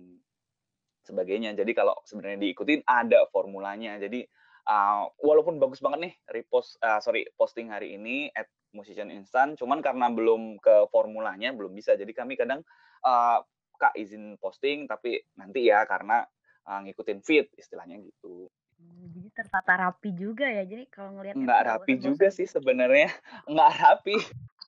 sebagainya. 1.02 1.52
Jadi 1.58 1.74
kalau 1.74 1.98
sebenarnya 2.06 2.38
diikutin 2.40 2.86
ada 2.86 3.26
formulanya. 3.34 3.98
Jadi 3.98 4.22
uh, 4.70 5.10
walaupun 5.20 5.58
bagus 5.58 5.82
banget 5.82 6.10
nih 6.10 6.14
repost 6.30 6.78
uh, 6.80 7.02
sorry 7.02 7.28
posting 7.34 7.68
hari 7.74 7.98
ini 7.98 8.30
at 8.32 8.46
musician 8.74 9.10
instant, 9.10 9.54
cuman 9.58 9.82
karena 9.82 10.10
belum 10.10 10.58
ke 10.58 10.88
formulanya 10.90 11.50
belum 11.50 11.74
bisa. 11.74 11.94
Jadi 11.94 12.10
kami 12.14 12.34
kadang 12.34 12.62
uh, 13.06 13.38
kak 13.74 13.94
izin 13.98 14.38
posting 14.38 14.86
tapi 14.86 15.18
nanti 15.38 15.66
ya 15.66 15.82
karena 15.84 16.22
uh, 16.68 16.78
ngikutin 16.84 17.20
feed 17.20 17.46
istilahnya 17.56 18.00
gitu. 18.00 18.48
Hmm, 18.80 19.06
jadi 19.14 19.28
tertata 19.32 19.72
rapi 19.88 20.10
juga 20.12 20.48
ya. 20.48 20.66
Jadi 20.66 20.84
kalau 20.90 21.16
ngelihat 21.20 21.36
nggak 21.38 21.62
rapi 21.64 21.92
juga 22.00 22.26
sih 22.28 22.48
sebenarnya 22.48 23.08
nggak 23.52 23.72
rapi. 23.80 24.16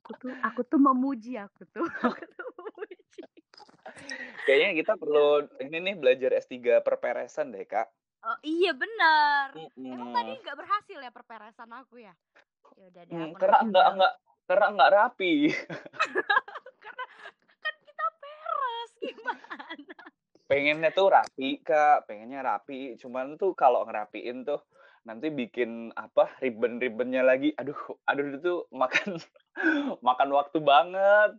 Aku 0.07 0.13
tuh 0.23 0.33
aku 0.45 0.61
tuh 0.63 0.81
memuji 0.81 1.35
aku 1.41 1.67
tuh. 1.75 1.83
Aku 2.07 2.23
tuh 2.23 2.49
memuji. 2.63 3.23
Kayaknya 4.47 4.71
kita 4.79 4.93
perlu 4.95 5.51
ini 5.59 5.77
nih 5.83 5.95
belajar 5.99 6.31
S3 6.39 6.85
perperesan 6.85 7.51
deh 7.51 7.67
kak. 7.67 7.91
Oh 8.23 8.39
iya 8.47 8.71
benar. 8.75 9.55
Mm-hmm. 9.55 9.93
Emang 9.93 10.11
tadi 10.15 10.31
nggak 10.43 10.57
berhasil 10.59 10.99
ya 11.03 11.11
perperesan 11.11 11.71
aku 11.75 12.03
ya? 12.03 12.15
Ya 12.79 12.85
udah 12.87 13.03
deh. 13.03 13.15
Hmm, 13.15 13.33
karena 13.35 13.59
nggak 13.67 13.87
nggak 13.99 14.13
karena 14.47 14.67
nggak 14.79 14.93
rapi. 14.95 15.35
gimana? 19.07 19.86
Pengennya 20.47 20.95
tuh 20.95 21.11
rapi 21.11 21.59
kak, 21.63 22.07
pengennya 22.07 22.43
rapi. 22.43 22.95
Cuman 23.03 23.35
tuh 23.35 23.53
kalau 23.59 23.83
ngerapiin 23.83 24.47
tuh 24.47 24.63
nanti 25.03 25.31
bikin 25.31 25.91
apa 25.95 26.39
ribbon-ribbonnya 26.39 27.27
lagi. 27.27 27.51
Aduh, 27.59 27.79
aduh 28.07 28.27
itu 28.31 28.55
makan 28.71 29.19
makan 30.07 30.29
waktu 30.31 30.59
banget. 30.63 31.35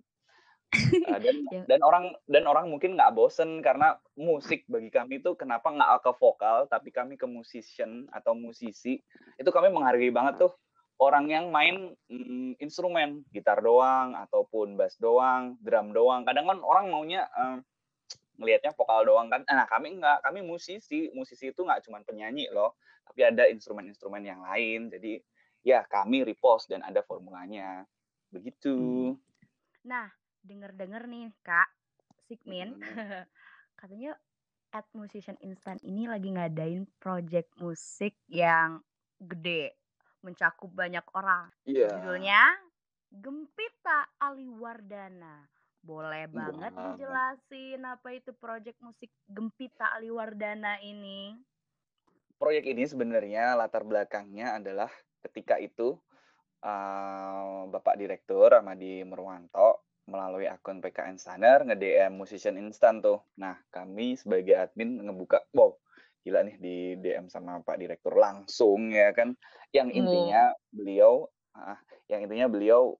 Uh, 1.07 1.19
dan 1.23 1.35
ya. 1.55 1.63
dan 1.63 1.79
orang 1.79 2.11
dan 2.27 2.43
orang 2.43 2.67
mungkin 2.67 2.99
nggak 2.99 3.15
bosen 3.15 3.63
karena 3.63 3.95
musik 4.19 4.67
bagi 4.67 4.91
kami 4.91 5.23
itu 5.23 5.31
kenapa 5.39 5.71
nggak 5.71 6.03
ke 6.03 6.11
vokal 6.19 6.67
tapi 6.67 6.91
kami 6.91 7.15
ke 7.15 7.23
musician 7.23 8.03
atau 8.11 8.35
musisi 8.35 8.99
itu 9.39 9.47
kami 9.47 9.71
menghargai 9.71 10.11
banget 10.11 10.43
tuh 10.43 10.51
orang 10.99 11.31
yang 11.31 11.55
main 11.55 11.95
mm, 12.11 12.59
instrumen 12.59 13.23
gitar 13.31 13.63
doang 13.63 14.11
ataupun 14.17 14.75
bass 14.75 14.99
doang 14.99 15.55
drum 15.63 15.95
doang 15.95 16.27
kadang 16.27 16.51
kan 16.51 16.59
orang 16.59 16.91
maunya 16.91 17.23
uh, 17.31 17.63
ngelihatnya 18.37 18.71
vokal 18.73 19.05
doang 19.05 19.27
kan 19.27 19.41
nah 19.49 19.65
kami 19.65 19.97
enggak 19.97 20.21
kami 20.21 20.45
musisi 20.45 21.09
musisi 21.13 21.51
itu 21.51 21.61
nggak 21.65 21.85
cuma 21.85 22.01
penyanyi 22.05 22.49
loh 22.53 22.77
tapi 23.05 23.25
ada 23.25 23.49
instrumen-instrumen 23.49 24.23
yang 24.23 24.41
lain 24.45 24.93
jadi 24.93 25.19
ya 25.65 25.83
kami 25.89 26.23
repost 26.23 26.69
dan 26.69 26.85
ada 26.85 27.01
formulanya 27.03 27.83
begitu 28.29 29.13
hmm. 29.13 29.19
nah 29.83 30.07
denger-denger 30.45 31.03
nih 31.09 31.27
kak 31.43 31.69
Sigmin 32.29 32.77
hmm. 32.77 33.25
katanya 33.79 34.15
at 34.75 34.85
musician 34.93 35.39
instant 35.41 35.79
ini 35.81 36.05
lagi 36.05 36.29
ngadain 36.29 36.85
project 36.99 37.49
musik 37.57 38.13
yang 38.27 38.83
gede 39.17 39.73
mencakup 40.21 40.69
banyak 40.75 41.03
orang. 41.15 41.47
Yeah. 41.63 41.95
Judulnya 41.95 42.41
Gempita 43.07 44.11
Aliwardana. 44.19 45.47
Boleh 45.87 46.27
banget 46.27 46.75
wow. 46.75 46.83
dijelasin 46.91 47.81
apa 47.87 48.09
itu 48.11 48.35
proyek 48.35 48.75
musik 48.83 49.07
Gempita 49.31 49.87
Aliwardana 49.95 50.83
ini? 50.83 51.31
Proyek 52.35 52.67
ini 52.67 52.83
sebenarnya 52.83 53.55
latar 53.55 53.87
belakangnya 53.87 54.59
adalah 54.59 54.91
ketika 55.23 55.55
itu 55.63 55.95
uh, 56.59 57.71
Bapak 57.71 57.95
Direktur 57.95 58.51
Ramadi 58.51 59.07
Merwanto 59.07 59.87
melalui 60.11 60.51
akun 60.51 60.83
PKN 60.83 61.15
Standar 61.15 61.63
nge-DM 61.63 62.11
Musician 62.19 62.59
Instant 62.59 62.99
tuh. 62.99 63.19
Nah, 63.39 63.55
kami 63.71 64.19
sebagai 64.19 64.59
admin 64.59 65.07
ngebuka, 65.07 65.39
wow, 65.55 65.71
gila 66.27 66.43
nih 66.43 66.55
di 66.59 66.75
DM 66.99 67.31
sama 67.31 67.63
Pak 67.63 67.79
Direktur 67.79 68.19
langsung 68.19 68.91
ya 68.91 69.15
kan 69.15 69.31
yang 69.71 69.87
hmm. 69.87 69.99
intinya 70.03 70.43
hmm. 70.51 70.59
beliau 70.75 71.13
uh, 71.55 71.79
yang 72.11 72.27
intinya 72.27 72.51
beliau 72.51 72.99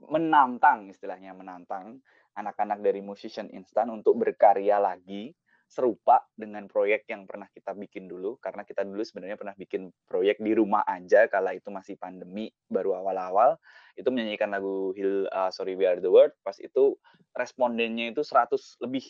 menantang 0.00 0.92
istilahnya 0.92 1.32
menantang 1.32 2.00
anak-anak 2.36 2.84
dari 2.84 3.00
musician 3.00 3.48
instan 3.48 3.88
untuk 3.88 4.16
berkarya 4.20 4.76
lagi 4.76 5.32
serupa 5.66 6.22
dengan 6.30 6.70
proyek 6.70 7.10
yang 7.10 7.26
pernah 7.26 7.50
kita 7.50 7.74
bikin 7.74 8.06
dulu. 8.06 8.38
Karena 8.38 8.62
kita 8.62 8.86
dulu 8.86 9.02
sebenarnya 9.02 9.34
pernah 9.34 9.56
bikin 9.58 9.90
proyek 10.06 10.38
di 10.38 10.54
rumah 10.54 10.86
aja 10.86 11.26
kala 11.26 11.58
itu 11.58 11.74
masih 11.74 11.98
pandemi 11.98 12.52
baru 12.70 13.02
awal-awal. 13.02 13.58
Itu 13.98 14.14
menyanyikan 14.14 14.54
lagu 14.54 14.94
Hill 14.94 15.26
uh, 15.32 15.50
Sorry 15.50 15.74
We 15.74 15.88
Are 15.88 15.98
The 15.98 16.12
World. 16.12 16.38
Pas 16.46 16.54
itu 16.62 16.94
respondennya 17.34 18.14
itu 18.14 18.22
100 18.22 18.84
lebih 18.84 19.04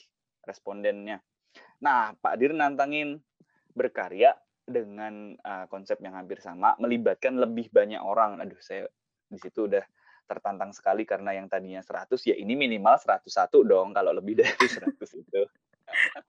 respondennya. 0.49 1.21
Nah 1.85 2.17
Pak 2.17 2.35
Dir 2.41 2.57
nantangin 2.57 3.21
berkarya 3.77 4.33
dengan 4.67 5.37
uh, 5.47 5.69
konsep 5.71 6.01
yang 6.03 6.19
hampir 6.19 6.43
sama, 6.43 6.75
melibatkan 6.83 7.39
lebih 7.39 7.71
banyak 7.71 8.03
orang. 8.03 8.43
Aduh, 8.43 8.59
saya 8.59 8.89
di 9.31 9.39
situ 9.39 9.71
udah 9.71 9.85
tertantang 10.27 10.75
sekali 10.75 11.07
karena 11.07 11.33
yang 11.33 11.47
tadinya 11.47 11.81
100 11.81 12.13
ya 12.27 12.35
ini 12.37 12.59
minimal 12.59 12.99
101 12.99 13.27
dong 13.63 13.95
kalau 13.95 14.13
lebih 14.13 14.37
dari 14.43 14.67
100 14.67 14.93
itu. 15.23 15.43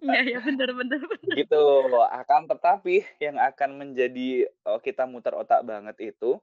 Iya 0.06 0.38
ya 0.38 0.40
benar 0.46 0.70
benar 0.78 1.02
benar. 1.02 1.34
Gitu. 1.34 1.66
Akan 2.14 2.46
tetapi 2.46 3.04
yang 3.18 3.42
akan 3.42 3.70
menjadi 3.82 4.48
uh, 4.70 4.78
kita 4.78 5.10
muter 5.10 5.34
otak 5.34 5.66
banget 5.66 6.14
itu 6.14 6.38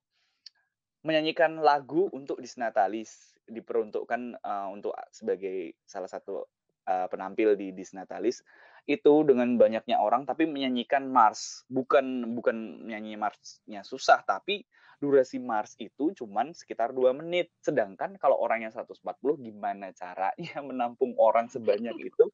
menyanyikan 1.06 1.62
lagu 1.62 2.10
untuk 2.10 2.40
Disnatalis 2.42 3.36
diperuntukkan 3.44 4.40
uh, 4.40 4.68
untuk 4.72 4.96
sebagai 5.12 5.76
salah 5.84 6.08
satu 6.08 6.48
uh, 6.88 7.06
penampil 7.12 7.54
di 7.54 7.76
Disnatalis 7.76 8.40
itu 8.84 9.24
dengan 9.24 9.56
banyaknya 9.56 9.96
orang 9.96 10.28
tapi 10.28 10.44
menyanyikan 10.44 11.08
Mars 11.08 11.64
bukan 11.72 12.36
bukan 12.36 12.84
nyanyi 12.84 13.16
Marsnya 13.16 13.80
susah 13.80 14.20
tapi 14.28 14.64
durasi 15.04 15.36
Mars 15.36 15.76
itu 15.76 16.16
cuman 16.16 16.56
sekitar 16.56 16.96
dua 16.96 17.12
menit. 17.12 17.52
Sedangkan 17.60 18.16
kalau 18.16 18.40
orangnya 18.40 18.72
140 18.72 19.04
gimana 19.44 19.92
caranya 19.92 20.56
menampung 20.68 21.12
orang 21.20 21.52
sebanyak 21.52 21.92
itu 22.00 22.24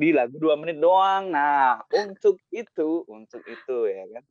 di 0.00 0.16
lagu 0.16 0.40
dua 0.40 0.56
menit 0.56 0.80
doang? 0.80 1.28
Nah 1.28 1.84
untuk 1.92 2.40
itu 2.48 3.04
untuk 3.04 3.44
itu 3.44 3.76
ya 3.92 4.08
kan. 4.08 4.24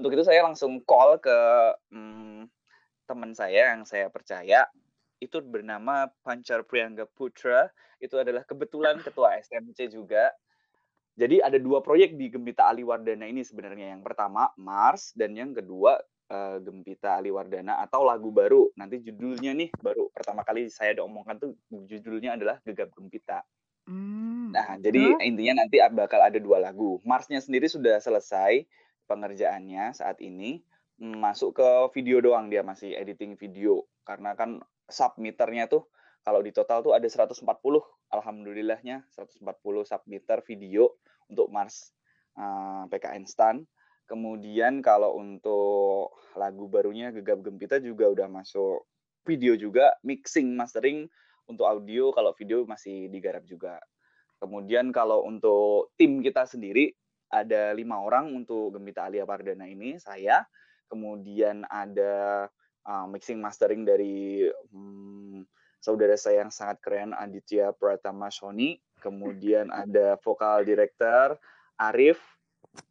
Untuk 0.00 0.14
itu 0.14 0.22
saya 0.24 0.46
langsung 0.46 0.80
call 0.86 1.18
ke 1.18 1.38
hmm, 1.92 2.46
teman 3.04 3.34
saya 3.34 3.74
yang 3.74 3.82
saya 3.82 4.06
percaya. 4.08 4.64
Itu 5.18 5.42
bernama 5.42 6.06
Pancar 6.22 6.62
Priangga 6.62 7.04
Putra. 7.04 7.66
Itu 7.98 8.16
adalah 8.16 8.46
kebetulan 8.46 9.02
ketua 9.02 9.36
SMC 9.42 9.90
juga. 9.90 10.30
Jadi 11.18 11.42
ada 11.42 11.58
dua 11.58 11.82
proyek 11.82 12.14
di 12.14 12.30
Gembita 12.30 12.70
Aliwardana 12.70 13.26
ini 13.26 13.42
sebenarnya. 13.42 13.90
Yang 13.90 14.06
pertama 14.06 14.54
Mars. 14.54 15.10
Dan 15.18 15.34
yang 15.34 15.50
kedua 15.50 15.98
uh, 16.30 16.56
Gembita 16.62 17.18
Aliwardana 17.18 17.80
atau 17.82 18.04
lagu 18.04 18.32
baru. 18.32 18.70
Nanti 18.76 19.00
judulnya 19.04 19.52
nih 19.56 19.72
baru 19.80 20.08
pertama 20.12 20.44
kali 20.44 20.68
saya 20.72 20.96
ada 20.96 21.04
omongkan 21.04 21.40
tuh 21.40 21.52
judulnya 21.68 22.36
adalah 22.36 22.60
Gegap 22.64 22.92
Gembita. 22.94 23.44
Hmm. 23.88 24.52
Nah, 24.52 24.76
jadi 24.76 25.16
intinya 25.24 25.64
nanti 25.64 25.80
bakal 25.92 26.20
ada 26.20 26.36
dua 26.36 26.60
lagu. 26.60 27.00
Marsnya 27.08 27.40
sendiri 27.40 27.68
sudah 27.68 28.00
selesai 28.00 28.68
pengerjaannya 29.08 29.96
saat 29.96 30.20
ini. 30.20 30.60
Masuk 30.98 31.62
ke 31.62 31.68
video 31.94 32.18
doang 32.18 32.50
dia 32.50 32.66
masih 32.66 32.90
editing 32.98 33.38
video 33.38 33.86
karena 34.02 34.34
kan 34.34 34.58
submitternya 34.90 35.70
tuh 35.70 35.86
kalau 36.26 36.42
di 36.42 36.50
total 36.50 36.82
tuh 36.82 36.90
ada 36.90 37.06
140 37.06 37.46
alhamdulillahnya 38.10 39.06
140 39.14 39.46
submitter 39.86 40.42
video 40.42 40.98
untuk 41.30 41.48
Mars 41.54 41.94
uh, 42.34 42.84
eh, 42.84 42.84
PKN 42.90 43.24
Stan. 43.30 43.56
Kemudian 44.08 44.80
kalau 44.80 45.20
untuk 45.20 46.16
lagu 46.32 46.64
barunya 46.66 47.12
Gegap 47.12 47.44
Gempita 47.44 47.76
juga 47.76 48.08
udah 48.08 48.26
masuk 48.26 48.88
video 49.28 49.52
juga, 49.54 49.92
mixing, 50.00 50.56
mastering 50.56 51.04
untuk 51.44 51.68
audio, 51.68 52.08
kalau 52.16 52.32
video 52.32 52.64
masih 52.64 53.12
digarap 53.12 53.44
juga. 53.44 53.76
Kemudian 54.40 54.88
kalau 54.96 55.28
untuk 55.28 55.92
tim 56.00 56.24
kita 56.24 56.48
sendiri 56.48 56.96
ada 57.28 57.76
lima 57.76 58.00
orang 58.00 58.32
untuk 58.32 58.72
Gembita 58.72 59.04
Alia 59.04 59.28
Pardana 59.28 59.68
ini, 59.68 60.00
saya. 60.00 60.48
Kemudian 60.88 61.68
ada 61.68 62.48
uh, 62.88 63.04
mixing 63.12 63.44
mastering 63.44 63.84
dari 63.84 64.48
hmm, 64.48 65.44
saudara 65.84 66.16
saya 66.16 66.48
yang 66.48 66.52
sangat 66.52 66.80
keren 66.80 67.12
Aditya 67.12 67.76
Pratama 67.76 68.32
Sony 68.32 68.80
kemudian 68.98 69.70
ada 69.70 70.18
vokal 70.20 70.66
director 70.66 71.38
Arif 71.78 72.18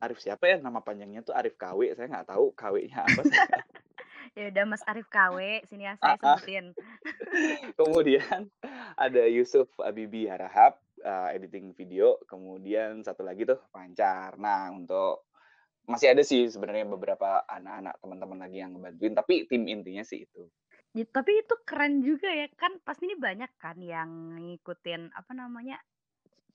Arif 0.03 0.19
siapa 0.21 0.45
ya? 0.47 0.57
Nama 0.59 0.79
panjangnya 0.83 1.21
tuh 1.23 1.33
Arif 1.33 1.55
KW 1.55 1.93
saya 1.95 2.07
nggak 2.09 2.29
tahu 2.29 2.53
KW-nya 2.53 2.99
apa 3.05 3.21
ya 4.37 4.53
udah 4.53 4.63
Mas 4.69 4.83
Arif 4.85 5.09
KW 5.09 5.65
sini 5.65 5.89
ya 5.89 5.93
saya 5.97 6.17
sebutin. 6.21 6.77
Kemudian 7.79 8.53
ada 8.93 9.23
Yusuf 9.25 9.65
Abibi 9.81 10.29
Harahap 10.29 10.77
uh, 11.01 11.33
editing 11.33 11.73
video. 11.73 12.21
Kemudian 12.29 13.01
satu 13.01 13.25
lagi 13.25 13.49
tuh 13.49 13.57
Pancar 13.73 14.37
nah 14.37 14.69
untuk 14.69 15.25
masih 15.87 16.11
ada 16.11 16.21
sih 16.21 16.51
sebenarnya 16.51 16.83
beberapa 16.85 17.47
anak-anak 17.47 17.95
teman-teman 18.03 18.37
lagi 18.43 18.59
yang 18.59 18.75
ngebantuin 18.75 19.15
tapi 19.15 19.47
tim 19.47 19.65
intinya 19.65 20.03
sih 20.03 20.27
itu. 20.27 20.45
Ya, 20.95 21.05
tapi 21.07 21.45
itu 21.45 21.55
keren 21.63 22.01
juga 22.03 22.27
ya 22.27 22.49
kan 22.57 22.77
pasti 22.83 23.07
ini 23.07 23.15
banyak 23.15 23.51
kan 23.61 23.77
yang 23.79 24.37
ngikutin 24.41 25.13
apa 25.13 25.31
namanya 25.31 25.79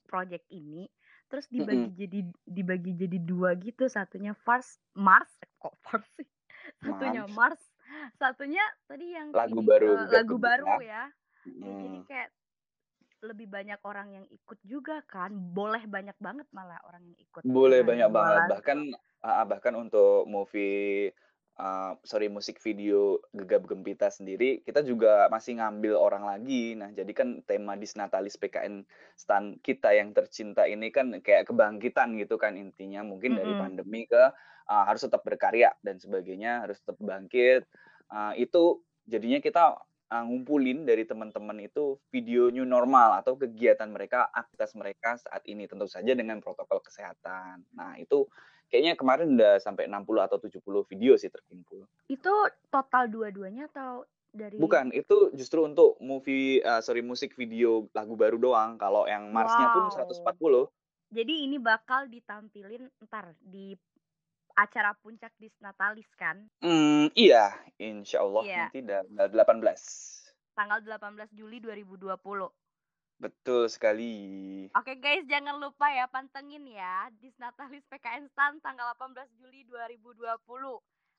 project 0.05 0.45
ini 0.53 0.85
terus 1.31 1.45
dibagi 1.49 1.89
mm-hmm. 1.89 1.99
jadi 1.99 2.19
dibagi 2.47 2.91
jadi 2.97 3.17
dua 3.21 3.55
gitu. 3.59 3.85
Satunya 3.87 4.33
Mars 4.45 4.79
Mars? 4.95 5.31
Eh, 5.43 5.49
kok 5.59 5.73
Mars 5.87 6.07
sih? 6.15 6.27
Satunya 6.83 7.23
Mars. 7.31 7.61
Satunya 8.17 8.63
tadi 8.89 9.13
yang 9.13 9.29
lagu 9.31 9.59
ini, 9.61 9.69
baru 9.69 9.89
uh, 9.93 10.09
lagu 10.09 10.35
baru 10.41 10.81
ya, 10.81 11.07
mm. 11.45 11.61
ya 11.61 11.71
jadi 11.77 11.99
kayak 12.09 12.29
lebih 13.23 13.47
banyak 13.47 13.79
orang 13.85 14.07
yang 14.11 14.25
ikut 14.27 14.59
juga 14.65 14.99
kan. 15.05 15.31
Boleh 15.31 15.85
banyak 15.85 16.17
banget 16.17 16.47
malah 16.51 16.79
orang 16.89 17.05
yang 17.05 17.17
ikut 17.21 17.41
boleh 17.45 17.85
banyak 17.85 18.09
banget. 18.09 18.41
bahkan 18.49 18.79
uh, 19.23 19.45
bahkan 19.45 19.73
untuk 19.77 20.25
movie 20.27 21.13
uh, 21.59 21.93
sorry 22.05 22.29
musik 22.29 22.57
video 22.61 23.21
Gegap 23.33 23.65
Gempita 23.69 24.09
sendiri 24.09 24.61
kita 24.65 24.81
juga 24.81 25.27
masih 25.29 25.59
ngambil 25.61 25.93
orang 25.97 26.23
lagi. 26.25 26.73
Nah, 26.77 26.89
jadi 26.93 27.11
kan 27.13 27.41
tema 27.45 27.77
Disnatalis 27.77 28.39
PKN 28.39 28.85
Stan 29.17 29.57
kita 29.61 29.93
yang 29.93 30.13
tercinta 30.15 30.65
ini 30.65 30.89
kan 30.89 31.13
kayak 31.21 31.49
kebangkitan 31.49 32.17
gitu 32.17 32.39
kan 32.41 32.57
intinya 32.57 33.05
mungkin 33.05 33.35
mm 33.35 33.37
-hmm. 33.37 33.45
dari 33.45 33.53
pandemi 33.59 34.01
ke 34.09 34.23
uh, 34.69 34.83
harus 34.87 35.03
tetap 35.03 35.21
berkarya 35.25 35.75
dan 35.83 35.99
sebagainya, 35.99 36.63
harus 36.67 36.79
tetap 36.79 36.99
bangkit. 36.99 37.67
Uh, 38.11 38.33
itu 38.37 38.83
jadinya 39.09 39.39
kita 39.41 39.79
uh, 40.11 40.23
ngumpulin 40.23 40.85
dari 40.87 41.03
teman-teman 41.03 41.65
itu 41.65 41.97
video 42.13 42.53
new 42.53 42.67
normal 42.67 43.19
atau 43.19 43.35
kegiatan 43.35 43.89
mereka, 43.89 44.29
aktivitas 44.31 44.71
mereka 44.77 45.09
saat 45.19 45.43
ini 45.49 45.67
tentu 45.67 45.89
saja 45.89 46.13
dengan 46.15 46.39
protokol 46.39 46.79
kesehatan. 46.83 47.65
Nah, 47.75 47.97
itu 47.99 48.27
kayaknya 48.73 48.97
kemarin 48.97 49.37
udah 49.37 49.61
sampai 49.61 49.85
60 49.85 50.01
atau 50.25 50.41
70 50.41 50.89
video 50.89 51.13
sih 51.13 51.29
terkumpul. 51.29 51.85
Itu 52.09 52.33
total 52.73 53.05
dua-duanya 53.05 53.69
atau 53.69 54.09
dari 54.33 54.57
Bukan, 54.57 54.89
itu 54.97 55.29
justru 55.37 55.61
untuk 55.61 56.01
movie 56.01 56.57
uh, 56.65 56.81
sorry 56.81 57.05
musik 57.05 57.37
video 57.37 57.85
lagu 57.93 58.17
baru 58.17 58.41
doang. 58.41 58.81
Kalau 58.81 59.05
yang 59.05 59.29
Marsnya 59.29 59.69
wow. 59.69 59.93
pun 59.93 60.65
140. 60.73 61.13
Jadi 61.13 61.33
ini 61.45 61.61
bakal 61.61 62.09
ditampilin 62.09 62.89
ntar 63.05 63.37
di 63.37 63.77
acara 64.57 64.97
puncak 64.97 65.29
di 65.37 65.53
Natalis 65.61 66.09
kan? 66.17 66.49
Hmm, 66.65 67.13
iya, 67.13 67.53
insya 67.77 68.25
Allah 68.25 68.41
iya. 68.41 68.57
nanti 68.73 68.81
18. 68.81 69.37
Tanggal 70.57 70.81
18 70.81 71.29
Juli 71.37 71.61
2020. 71.61 72.17
Betul 73.23 73.71
sekali. 73.71 74.13
Oke 74.75 74.99
guys, 74.99 75.23
jangan 75.31 75.55
lupa 75.55 75.87
ya 75.87 76.11
pantengin 76.11 76.67
ya 76.67 77.07
di 77.23 77.31
Natalis 77.39 77.87
PKN 77.87 78.27
Stan 78.27 78.59
tanggal 78.59 78.91
18 78.99 79.39
Juli 79.39 79.63
2020. 79.71 80.43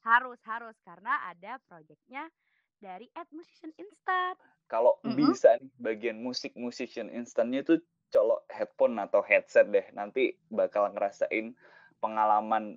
Harus 0.04 0.36
harus 0.44 0.76
karena 0.84 1.32
ada 1.32 1.56
proyeknya 1.64 2.28
dari 2.76 3.08
Ad 3.16 3.32
Musician 3.32 3.72
Instant. 3.80 4.36
Kalau 4.68 5.00
mm 5.00 5.16
-hmm. 5.16 5.16
bisa 5.16 5.56
nih 5.56 5.72
bagian 5.80 6.20
musik 6.20 6.52
musician 6.60 7.08
instantnya 7.08 7.64
tuh 7.64 7.80
colok 8.12 8.44
headphone 8.52 9.00
atau 9.00 9.24
headset 9.24 9.72
deh. 9.72 9.88
Nanti 9.96 10.36
bakal 10.52 10.92
ngerasain 10.92 11.56
pengalaman 12.04 12.76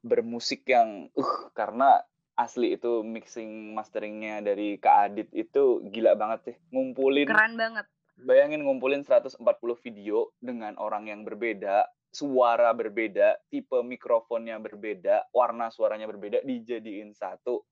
bermusik 0.00 0.64
yang 0.64 1.12
uh 1.12 1.52
karena 1.52 2.00
asli 2.38 2.78
itu 2.78 3.02
mixing 3.02 3.74
masteringnya 3.74 4.40
dari 4.40 4.78
Kak 4.78 5.10
Adit 5.10 5.28
itu 5.34 5.82
gila 5.90 6.14
banget 6.14 6.54
sih 6.54 6.56
ngumpulin 6.70 7.26
keren 7.26 7.58
banget 7.58 7.86
Bayangin 8.18 8.66
ngumpulin 8.66 9.06
140 9.06 9.38
video 9.78 10.34
dengan 10.42 10.74
orang 10.82 11.06
yang 11.06 11.22
berbeda, 11.22 11.86
suara 12.10 12.74
berbeda, 12.74 13.38
tipe 13.46 13.78
mikrofonnya 13.84 14.58
berbeda, 14.58 15.30
warna 15.30 15.70
suaranya 15.70 16.10
berbeda 16.10 16.42
dijadiin 16.42 17.14
satu. 17.14 17.62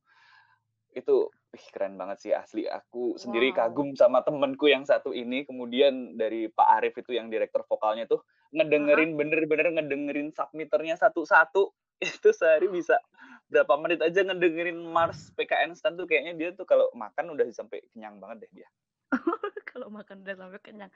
Itu 0.94 1.34
ih, 1.56 1.66
keren 1.72 1.96
banget 1.96 2.18
sih 2.22 2.32
asli. 2.36 2.68
Aku 2.68 3.16
sendiri 3.16 3.50
wow. 3.52 3.66
kagum 3.66 3.96
sama 3.96 4.20
temenku 4.22 4.68
yang 4.68 4.84
satu 4.84 5.16
ini. 5.16 5.48
Kemudian 5.48 6.14
dari 6.14 6.52
Pak 6.52 6.68
Arif 6.78 6.94
itu 7.00 7.16
yang 7.16 7.32
direktur 7.32 7.64
vokalnya 7.64 8.04
tuh 8.06 8.22
ngedengerin 8.52 9.16
bener-bener 9.16 9.72
ngedengerin 9.72 10.30
submitternya 10.36 11.00
satu-satu. 11.00 11.72
Itu 11.96 12.28
sehari 12.36 12.68
bisa 12.68 13.00
berapa 13.48 13.72
menit 13.80 14.04
aja 14.04 14.20
ngedengerin 14.20 14.76
Mars 14.84 15.32
PKN 15.32 15.72
stand 15.78 15.96
tuh 15.96 16.04
kayaknya 16.04 16.36
dia 16.36 16.48
tuh 16.52 16.68
kalau 16.68 16.92
makan 16.92 17.32
udah 17.32 17.46
sampai 17.54 17.80
kenyang 17.94 18.20
banget 18.20 18.44
deh 18.44 18.62
dia. 18.62 18.68
kalau 19.76 19.92
makan 19.92 20.24
udah 20.24 20.34
sampai 20.40 20.60
kenyang. 20.64 20.92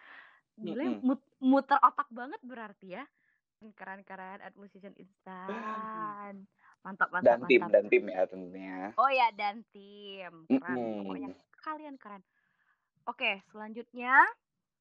Gila, 0.57 0.85
mm 0.88 0.95
-hmm. 1.05 1.16
muter 1.45 1.77
otak 1.85 2.09
banget 2.09 2.40
berarti 2.40 2.97
ya. 2.97 3.05
Keren-keren 3.77 4.40
at 4.40 4.57
musician 4.57 4.97
instan. 4.97 6.49
Mantap, 6.81 7.12
mantap, 7.12 7.29
dan 7.29 7.45
mantap. 7.45 7.53
tim, 7.53 7.62
dan 7.69 7.85
tim 7.93 8.05
ya 8.09 8.21
tentunya. 8.25 8.81
Oh 8.97 9.12
ya, 9.12 9.29
dan 9.37 9.61
tim. 9.69 10.33
Keren. 10.49 10.64
Mm 10.64 10.81
-hmm. 10.81 11.01
Pokoknya 11.05 11.29
kalian 11.61 11.97
keren. 12.01 12.25
Oke, 13.05 13.45
selanjutnya 13.53 14.16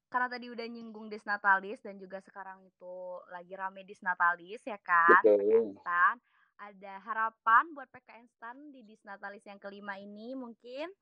karena 0.08 0.26
tadi 0.26 0.50
udah 0.50 0.66
nyinggung 0.66 1.06
Disnatalis 1.12 1.84
dan 1.84 2.00
juga 2.00 2.18
sekarang 2.24 2.64
itu 2.66 2.96
lagi 3.30 3.54
rame 3.54 3.84
Disnatalis 3.84 4.64
ya 4.64 4.80
kan, 4.80 5.22
Betul. 5.22 5.44
PKN 5.44 5.68
Stan. 5.76 6.16
Ada 6.60 6.94
harapan 7.04 7.64
buat 7.72 7.88
PKN 7.88 8.26
Stan 8.32 8.56
di 8.72 8.84
Disnatalis 8.84 9.44
yang 9.48 9.56
kelima 9.56 9.96
ini 9.96 10.36
mungkin? 10.36 10.92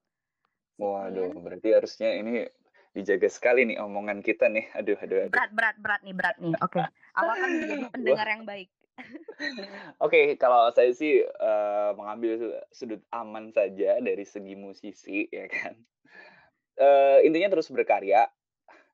Waduh, 0.79 1.35
berarti 1.43 1.75
harusnya 1.75 2.15
ini 2.15 2.47
dijaga 2.92 3.29
sekali 3.29 3.64
nih 3.68 3.79
omongan 3.81 4.20
kita 4.24 4.48
nih. 4.48 4.68
Aduh, 4.77 4.96
aduh, 5.01 5.29
aduh. 5.29 5.35
Berat, 5.35 5.51
berat, 5.53 5.77
berat 5.81 6.01
nih, 6.05 6.14
berat 6.14 6.37
nih. 6.40 6.55
Oke, 6.64 6.83
aku 7.14 7.31
akan 7.31 7.48
menjadi 7.57 7.85
pendengar 7.94 8.27
yang 8.29 8.44
baik. 8.44 8.68
Oke, 10.05 10.35
kalau 10.37 10.68
saya 10.74 10.90
sih 10.90 11.22
eh, 11.22 11.90
mengambil 11.94 12.59
sudut 12.74 13.03
aman 13.14 13.55
saja 13.55 14.03
dari 14.03 14.24
segi 14.27 14.55
musisi, 14.59 15.31
ya 15.31 15.46
kan. 15.46 15.74
Eh, 16.79 17.18
intinya 17.27 17.55
terus 17.55 17.70
berkarya, 17.70 18.27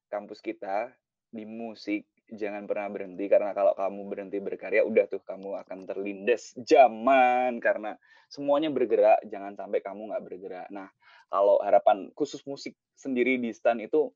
kampus 0.08 0.40
kita 0.44 0.92
di 1.34 1.42
musik 1.48 2.06
jangan 2.34 2.68
pernah 2.68 2.90
berhenti 2.90 3.24
karena 3.30 3.54
kalau 3.54 3.72
kamu 3.72 4.00
berhenti 4.10 4.38
berkarya 4.42 4.82
udah 4.84 5.06
tuh 5.08 5.22
kamu 5.22 5.58
akan 5.64 5.78
terlindas 5.88 6.52
zaman. 6.60 7.58
Karena 7.62 7.96
semuanya 8.28 8.68
bergerak, 8.68 9.22
jangan 9.26 9.54
sampai 9.54 9.80
kamu 9.80 10.12
nggak 10.12 10.24
bergerak. 10.26 10.66
Nah, 10.74 10.90
kalau 11.32 11.62
harapan 11.62 12.10
khusus 12.12 12.42
musik 12.44 12.74
sendiri 12.98 13.38
di 13.38 13.54
stan 13.54 13.80
itu 13.80 14.10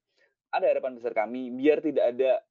ada 0.50 0.68
harapan 0.68 0.96
besar 0.96 1.12
kami 1.12 1.52
biar 1.52 1.84
tidak 1.84 2.04
ada 2.16 2.42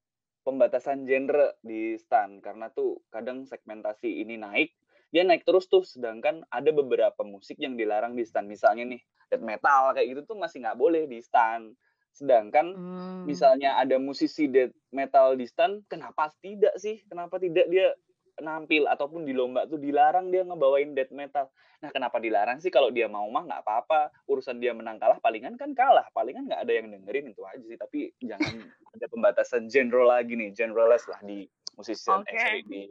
pembatasan 0.47 1.06
genre 1.06 1.56
di 1.62 1.99
stan. 1.99 2.39
Karena 2.39 2.71
tuh 2.71 3.03
kadang 3.13 3.45
segmentasi 3.45 4.23
ini 4.23 4.39
naik 4.39 4.71
dia 5.12 5.23
naik 5.23 5.47
terus 5.47 5.67
tuh. 5.71 5.84
Sedangkan 5.84 6.43
ada 6.51 6.71
beberapa 6.71 7.23
musik 7.23 7.60
yang 7.60 7.75
dilarang 7.75 8.15
di 8.15 8.23
stan. 8.23 8.47
Misalnya 8.47 8.97
nih 8.97 9.01
death 9.27 9.43
metal 9.43 9.91
kayak 9.91 10.08
gitu 10.08 10.21
tuh 10.34 10.38
masih 10.39 10.63
nggak 10.63 10.80
boleh 10.80 11.03
di 11.08 11.19
stan 11.19 11.75
sedangkan 12.17 12.73
Hmm. 12.73 13.30
misalnya 13.30 13.77
ada 13.77 14.01
musisi 14.01 14.49
death 14.49 14.73
metal 14.89 15.38
di 15.38 15.45
stan 15.45 15.86
kenapa 15.86 16.34
tidak 16.41 16.73
sih 16.82 17.06
kenapa 17.06 17.38
tidak 17.38 17.69
dia 17.69 17.93
nampil 18.41 18.86
ataupun 18.89 19.25
di 19.25 19.34
lomba 19.34 19.65
tuh 19.65 19.77
dilarang 19.77 20.34
dia 20.34 20.41
ngebawain 20.45 20.97
death 20.97 21.13
metal 21.13 21.49
nah 21.77 21.93
kenapa 21.93 22.17
dilarang 22.17 22.58
sih 22.58 22.73
kalau 22.73 22.89
dia 22.89 23.06
mau 23.06 23.30
mah 23.30 23.45
nggak 23.45 23.62
apa-apa 23.62 24.10
urusan 24.25 24.58
dia 24.58 24.73
menang 24.73 24.97
kalah 24.97 25.21
palingan 25.21 25.53
kan 25.62 25.77
kalah 25.77 26.10
palingan 26.10 26.49
nggak 26.49 26.65
ada 26.65 26.73
yang 26.73 26.89
dengerin 26.89 27.30
itu 27.30 27.41
aja 27.45 27.62
sih 27.62 27.77
tapi 27.77 28.10
jangan 28.17 28.41
ada 28.97 29.06
pembatasan 29.13 29.69
genre 29.69 30.10
lagi 30.10 30.34
nih 30.34 30.58
genreless 30.58 31.06
lah 31.06 31.21
di 31.21 31.45
musisi 31.77 32.10
eh, 32.10 32.25
sorry, 32.25 32.65
di 32.65 32.82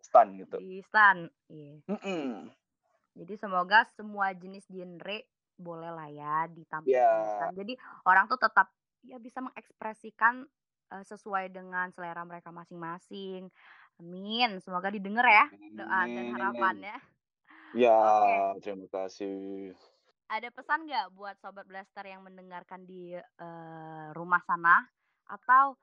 stan 0.00 0.32
gitu 0.40 0.56
Di 0.56 0.80
Stan. 0.80 1.28
Iya. 1.52 1.76
Mm-mm. 1.86 2.48
Jadi 3.20 3.34
semoga 3.36 3.84
semua 3.92 4.32
jenis 4.32 4.64
genre 4.72 5.20
boleh 5.60 5.92
lah 5.92 6.08
ya 6.08 6.48
ditampilkan 6.48 7.14
di 7.20 7.24
Stan. 7.28 7.52
Jadi 7.54 7.72
orang 8.08 8.26
tuh 8.26 8.40
tetap 8.40 8.72
ya 9.04 9.16
bisa 9.20 9.40
mengekspresikan 9.44 10.44
eh, 10.92 11.04
sesuai 11.04 11.52
dengan 11.52 11.92
selera 11.92 12.24
mereka 12.24 12.48
masing-masing. 12.50 13.48
Amin. 14.00 14.56
Semoga 14.64 14.88
didengar 14.88 15.28
ya 15.28 15.46
doa 15.76 16.08
dan 16.08 16.26
Amin. 16.32 16.34
harapannya. 16.34 16.96
ya 17.70 17.94
Oke. 17.94 18.66
terima 18.66 18.86
kasih 18.90 19.70
Ada 20.26 20.50
pesan 20.50 20.86
nggak 20.86 21.14
buat 21.14 21.38
sobat 21.38 21.66
blaster 21.66 22.06
yang 22.06 22.22
mendengarkan 22.26 22.86
di 22.86 23.14
eh, 23.14 24.06
rumah 24.14 24.42
sana 24.46 24.86
atau 25.26 25.78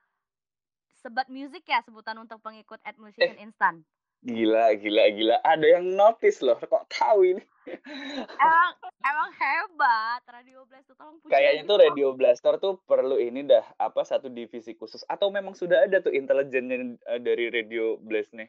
sebat 1.00 1.28
musik 1.32 1.64
ya 1.68 1.80
sebutan 1.86 2.18
untuk 2.20 2.42
pengikut 2.44 2.80
at 2.84 2.96
musician 3.00 3.38
instan? 3.40 3.84
Gila 4.20 4.74
gila 4.76 5.04
gila. 5.10 5.36
Ada 5.42 5.66
yang 5.74 5.94
notice 5.94 6.40
loh 6.40 6.56
kok 6.56 6.86
tahu 6.88 7.26
ini? 7.28 7.44
Emang 8.40 8.72
emang 9.04 9.30
hebat. 9.34 10.24
Radio 10.26 10.64
Blast 10.64 10.88
tuh 10.88 10.96
tolong 10.96 11.20
puji 11.20 11.30
Kayaknya 11.30 11.64
tuh. 11.66 11.78
Radio 11.78 12.08
Blaster 12.14 12.54
tuh 12.58 12.74
perlu 12.82 13.18
ini 13.18 13.44
dah 13.44 13.66
apa 13.76 14.02
satu 14.02 14.28
divisi 14.28 14.72
khusus. 14.72 15.04
Atau 15.06 15.28
memang 15.30 15.52
sudah 15.52 15.84
ada 15.84 16.00
tuh 16.00 16.12
intelijennya 16.12 16.96
eh, 17.06 17.20
dari 17.20 17.50
Radio 17.50 18.00
Blast 18.00 18.32
nih? 18.32 18.48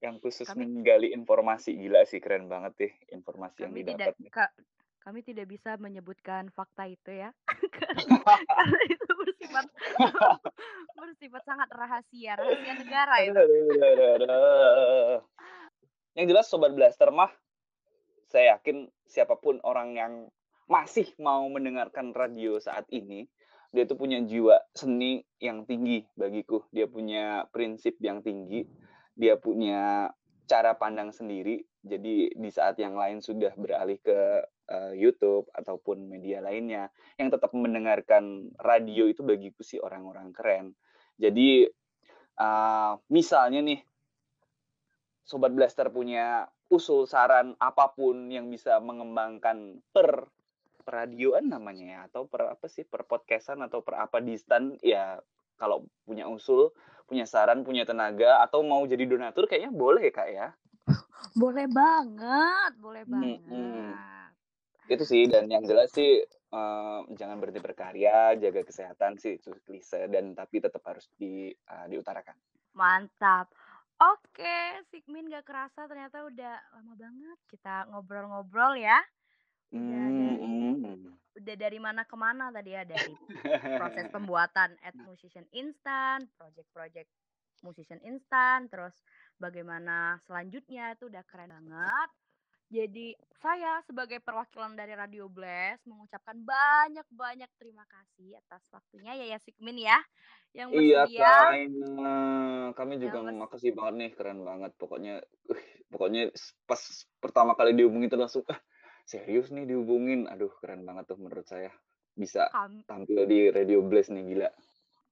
Yang 0.00 0.14
khusus 0.20 0.46
Kami- 0.46 0.68
menggali 0.68 1.08
informasi. 1.10 1.72
Gila 1.72 2.04
sih 2.04 2.18
keren 2.18 2.46
banget 2.46 2.72
deh 2.76 2.92
informasi 3.10 3.64
yang 3.64 3.72
kami 3.72 3.80
didapat 3.82 3.96
tidak 3.96 4.14
nih. 4.18 4.30
ka- 4.30 4.54
kami 5.00 5.20
tidak 5.20 5.46
bisa 5.48 5.74
menyebutkan 5.76 6.46
fakta 6.48 6.86
itu 6.86 7.10
ya 7.10 7.32
karena 8.56 8.80
itu 8.88 9.10
bersifat 9.16 9.66
bersifat 11.00 11.42
sangat 11.48 11.68
rahasia 11.72 12.32
rahasia 12.36 12.74
negara 12.76 13.14
itu. 13.24 13.42
Yang 16.12 16.26
jelas 16.28 16.46
sobat 16.52 16.72
Blaster 16.76 17.08
mah 17.08 17.32
saya 18.28 18.56
yakin 18.56 18.88
siapa 19.08 19.36
pun 19.40 19.60
orang 19.64 19.96
yang 19.96 20.12
masih 20.68 21.08
mau 21.20 21.44
mendengarkan 21.52 22.16
radio 22.16 22.56
saat 22.56 22.88
ini 22.88 23.28
dia 23.72 23.88
tuh 23.88 23.96
punya 23.96 24.20
jiwa 24.20 24.60
seni 24.76 25.24
yang 25.40 25.64
tinggi 25.64 26.04
bagiku. 26.12 26.60
Dia 26.68 26.84
punya 26.84 27.48
prinsip 27.48 27.96
yang 28.04 28.20
tinggi, 28.20 28.68
dia 29.16 29.40
punya 29.40 30.12
cara 30.44 30.76
pandang 30.76 31.08
sendiri. 31.08 31.64
Jadi 31.80 32.36
di 32.36 32.50
saat 32.52 32.76
yang 32.76 32.94
lain 32.94 33.24
sudah 33.24 33.50
beralih 33.56 33.96
ke 34.04 34.44
eh, 34.72 34.92
YouTube 34.96 35.52
ataupun 35.52 36.08
media 36.08 36.40
lainnya 36.40 36.88
yang 37.20 37.28
tetap 37.28 37.52
mendengarkan 37.52 38.48
radio 38.56 39.04
itu 39.04 39.20
bagiku 39.20 39.60
sih 39.60 39.76
orang-orang 39.76 40.32
keren. 40.32 40.72
Jadi 41.20 41.68
eh, 42.40 42.92
misalnya 43.12 43.60
nih 43.60 43.80
Sobat 45.22 45.54
Blaster 45.54 45.92
punya 45.92 46.48
usul 46.72 47.04
saran 47.04 47.52
apa 47.60 47.92
pun 47.92 48.32
yang 48.32 48.48
bisa 48.48 48.80
mengembangkan 48.80 49.84
per 49.92 50.26
radioan 50.82 51.46
namanya 51.52 51.84
ya 51.86 51.98
atau 52.10 52.26
per 52.26 52.58
apa 52.58 52.66
sih 52.66 52.82
per 52.82 53.06
podcastan 53.06 53.62
atau 53.62 53.84
per 53.86 54.02
apa 54.02 54.18
di 54.18 54.34
stan 54.34 54.74
ya 54.82 55.20
kalau 55.60 55.86
punya 56.02 56.26
usul 56.26 56.74
punya 57.06 57.28
saran 57.28 57.62
punya 57.62 57.86
tenaga 57.86 58.42
atau 58.42 58.66
mau 58.66 58.82
jadi 58.82 59.06
donatur 59.06 59.46
kayaknya 59.46 59.70
boleh 59.70 60.10
kak 60.10 60.28
ya 60.32 60.48
boleh 61.38 61.66
banget 61.70 62.72
boleh 62.82 63.04
banget 63.06 63.38
Mm-mm. 63.46 63.94
Itu 64.90 65.04
sih 65.06 65.30
dan 65.30 65.46
yang 65.46 65.62
jelas 65.62 65.90
sih 65.94 66.22
eh, 66.26 67.00
jangan 67.14 67.38
berhenti 67.38 67.62
berkarya 67.62 68.34
jaga 68.38 68.62
kesehatan 68.66 69.18
sih 69.18 69.38
itu 69.38 69.54
klise 69.62 70.10
dan 70.10 70.34
tapi 70.34 70.58
tetap 70.58 70.82
harus 70.86 71.06
di 71.14 71.50
eh, 71.52 71.86
diutarakan. 71.90 72.34
Mantap. 72.74 73.52
Oke 74.02 74.82
Sigmin 74.90 75.30
gak 75.30 75.46
kerasa 75.46 75.86
ternyata 75.86 76.26
udah 76.26 76.58
lama 76.74 76.94
banget 76.98 77.38
kita 77.46 77.86
ngobrol-ngobrol 77.94 78.74
ya. 78.74 78.98
Udah 79.72 80.06
dari 80.10 80.34
Hmm, 80.82 81.16
udah 81.38 81.54
dari 81.56 81.78
mana 81.80 82.02
ke 82.04 82.16
mana 82.18 82.50
tadi 82.52 82.74
ya? 82.74 82.82
Dari 82.84 83.14
proses 83.78 84.10
pembuatan 84.10 84.74
at 84.82 84.92
musician 84.98 85.46
instan, 85.54 86.26
project-project 86.36 87.08
musician 87.62 88.02
instan, 88.02 88.66
terus 88.66 88.92
bagaimana 89.38 90.18
selanjutnya 90.26 90.98
itu 90.98 91.06
udah 91.08 91.22
keren 91.30 91.54
banget. 91.54 92.10
Jadi 92.72 93.12
saya 93.36 93.84
sebagai 93.84 94.16
perwakilan 94.24 94.72
dari 94.72 94.96
Radio 94.96 95.28
Blast 95.28 95.84
mengucapkan 95.84 96.40
banyak-banyak 96.40 97.50
terima 97.60 97.84
kasih 97.84 98.32
atas 98.40 98.64
waktunya 98.72 99.12
ya 99.12 99.28
ya 99.28 99.38
Sigmin 99.44 99.76
ya 99.76 100.00
yang 100.56 100.72
Iya 100.72 101.04
bersedia. 101.04 101.20
Kak 101.20 101.52
Aina, 101.52 102.16
kami 102.72 102.94
juga 102.96 103.18
makasih 103.28 103.76
banget 103.76 103.94
nih, 104.00 104.10
keren 104.16 104.40
banget. 104.40 104.72
Pokoknya, 104.80 105.20
uh, 105.52 105.62
pokoknya 105.92 106.32
pas 106.64 106.80
pertama 107.20 107.52
kali 107.52 107.76
dihubungin 107.76 108.08
tuh 108.08 108.20
langsung, 108.20 108.44
ah, 108.48 108.60
serius 109.04 109.52
nih 109.52 109.68
dihubungin. 109.68 110.28
Aduh, 110.28 110.52
keren 110.60 110.84
banget 110.88 111.12
tuh 111.12 111.20
menurut 111.20 111.44
saya. 111.44 111.72
Bisa 112.12 112.48
Kam- 112.52 112.84
tampil 112.84 113.24
di 113.28 113.48
Radio 113.48 113.80
Blast 113.84 114.12
nih, 114.12 114.24
gila. 114.32 114.48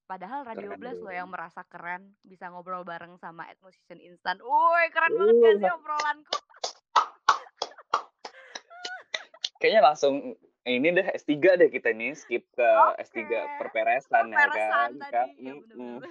Padahal 0.04 0.42
Radio 0.42 0.74
Keren 0.74 0.80
Blast 0.82 1.00
loh 1.00 1.14
yang 1.14 1.30
merasa 1.30 1.62
keren 1.64 2.18
bisa 2.26 2.50
ngobrol 2.50 2.82
bareng 2.82 3.14
sama 3.22 3.46
at 3.46 3.56
musician 3.62 4.02
instan. 4.02 4.42
Woi 4.42 4.90
keren 4.90 5.14
banget 5.14 5.34
gak 5.38 5.54
sih 5.56 5.70
Uh. 5.70 5.76
obrolanku? 5.78 6.36
Kayaknya 9.60 9.82
langsung 9.92 10.14
ini 10.64 10.88
deh 10.92 11.04
S3 11.04 11.36
deh 11.60 11.68
kita 11.68 11.92
nih 11.92 12.16
skip 12.16 12.48
ke 12.56 12.68
S3 12.96 13.16
Oke. 13.20 13.38
perperesan 13.60 14.32
ya 14.32 14.48
Perperesan 14.48 14.88
kan, 14.96 15.12
tadi, 15.12 15.30
ya 15.44 15.52
Mm-mm. 15.52 16.00
bener-bener. 16.00 16.10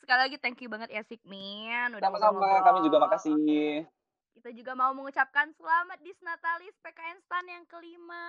Sekali 0.00 0.20
lagi 0.24 0.36
thank 0.40 0.58
you 0.64 0.72
banget 0.72 0.88
ya 0.88 1.02
Sigmin 1.04 1.92
udah 1.92 2.08
Sama-sama, 2.08 2.64
kami 2.64 2.78
juga 2.80 2.96
makasih. 3.04 3.36
Oke. 3.36 3.97
Kita 4.48 4.64
juga 4.64 4.72
mau 4.72 4.96
mengucapkan 4.96 5.52
selamat 5.60 6.00
Disnatalis 6.00 6.72
PKN 6.80 7.20
Stan 7.20 7.44
yang 7.52 7.68
kelima. 7.68 8.24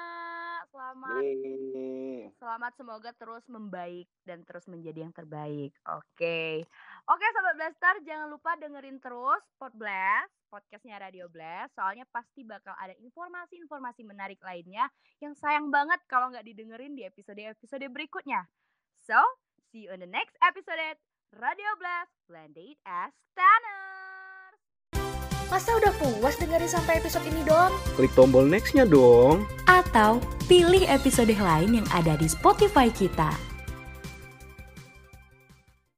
Selamat 0.67 1.23
Yeay. 1.23 2.27
Selamat 2.35 2.75
semoga 2.75 3.15
terus 3.15 3.47
membaik 3.47 4.03
dan 4.27 4.43
terus 4.43 4.67
menjadi 4.67 5.07
yang 5.07 5.15
terbaik. 5.15 5.71
Oke. 5.87 6.67
Oke 7.07 7.25
Sobat 7.31 7.55
Blaster, 7.55 8.03
jangan 8.03 8.27
lupa 8.35 8.59
dengerin 8.59 8.99
terus 8.99 9.39
Pod 9.55 9.71
Blast, 9.79 10.35
podcastnya 10.51 10.99
Radio 10.99 11.31
Blast. 11.31 11.79
Soalnya 11.79 12.03
pasti 12.11 12.43
bakal 12.43 12.75
ada 12.75 12.99
informasi-informasi 12.99 14.03
menarik 14.03 14.43
lainnya 14.43 14.91
yang 15.23 15.31
sayang 15.39 15.71
banget 15.71 16.03
kalau 16.11 16.35
nggak 16.35 16.43
didengerin 16.43 16.99
di 16.99 17.07
episode-episode 17.07 17.87
berikutnya. 17.95 18.43
So, 19.07 19.15
see 19.71 19.87
you 19.87 19.95
on 19.95 20.03
the 20.03 20.11
next 20.11 20.35
episode 20.43 20.99
Radio 21.31 21.79
Blast, 21.79 22.11
blended 22.27 22.75
as 22.83 23.15
Stanners. 23.31 23.68
Masa 25.49 25.73
udah 25.81 25.89
puas 25.97 26.37
dengerin 26.37 26.69
sampai 26.69 27.01
episode 27.01 27.25
ini 27.25 27.41
dong? 27.41 27.73
Klik 27.97 28.13
tombol 28.13 28.45
next-nya 28.45 28.85
dong. 28.85 29.49
Atau 29.65 30.21
pilih 30.45 30.85
episode 30.85 31.33
lain 31.33 31.81
yang 31.81 31.87
ada 31.89 32.13
di 32.21 32.29
Spotify 32.29 32.93
kita. 32.93 33.48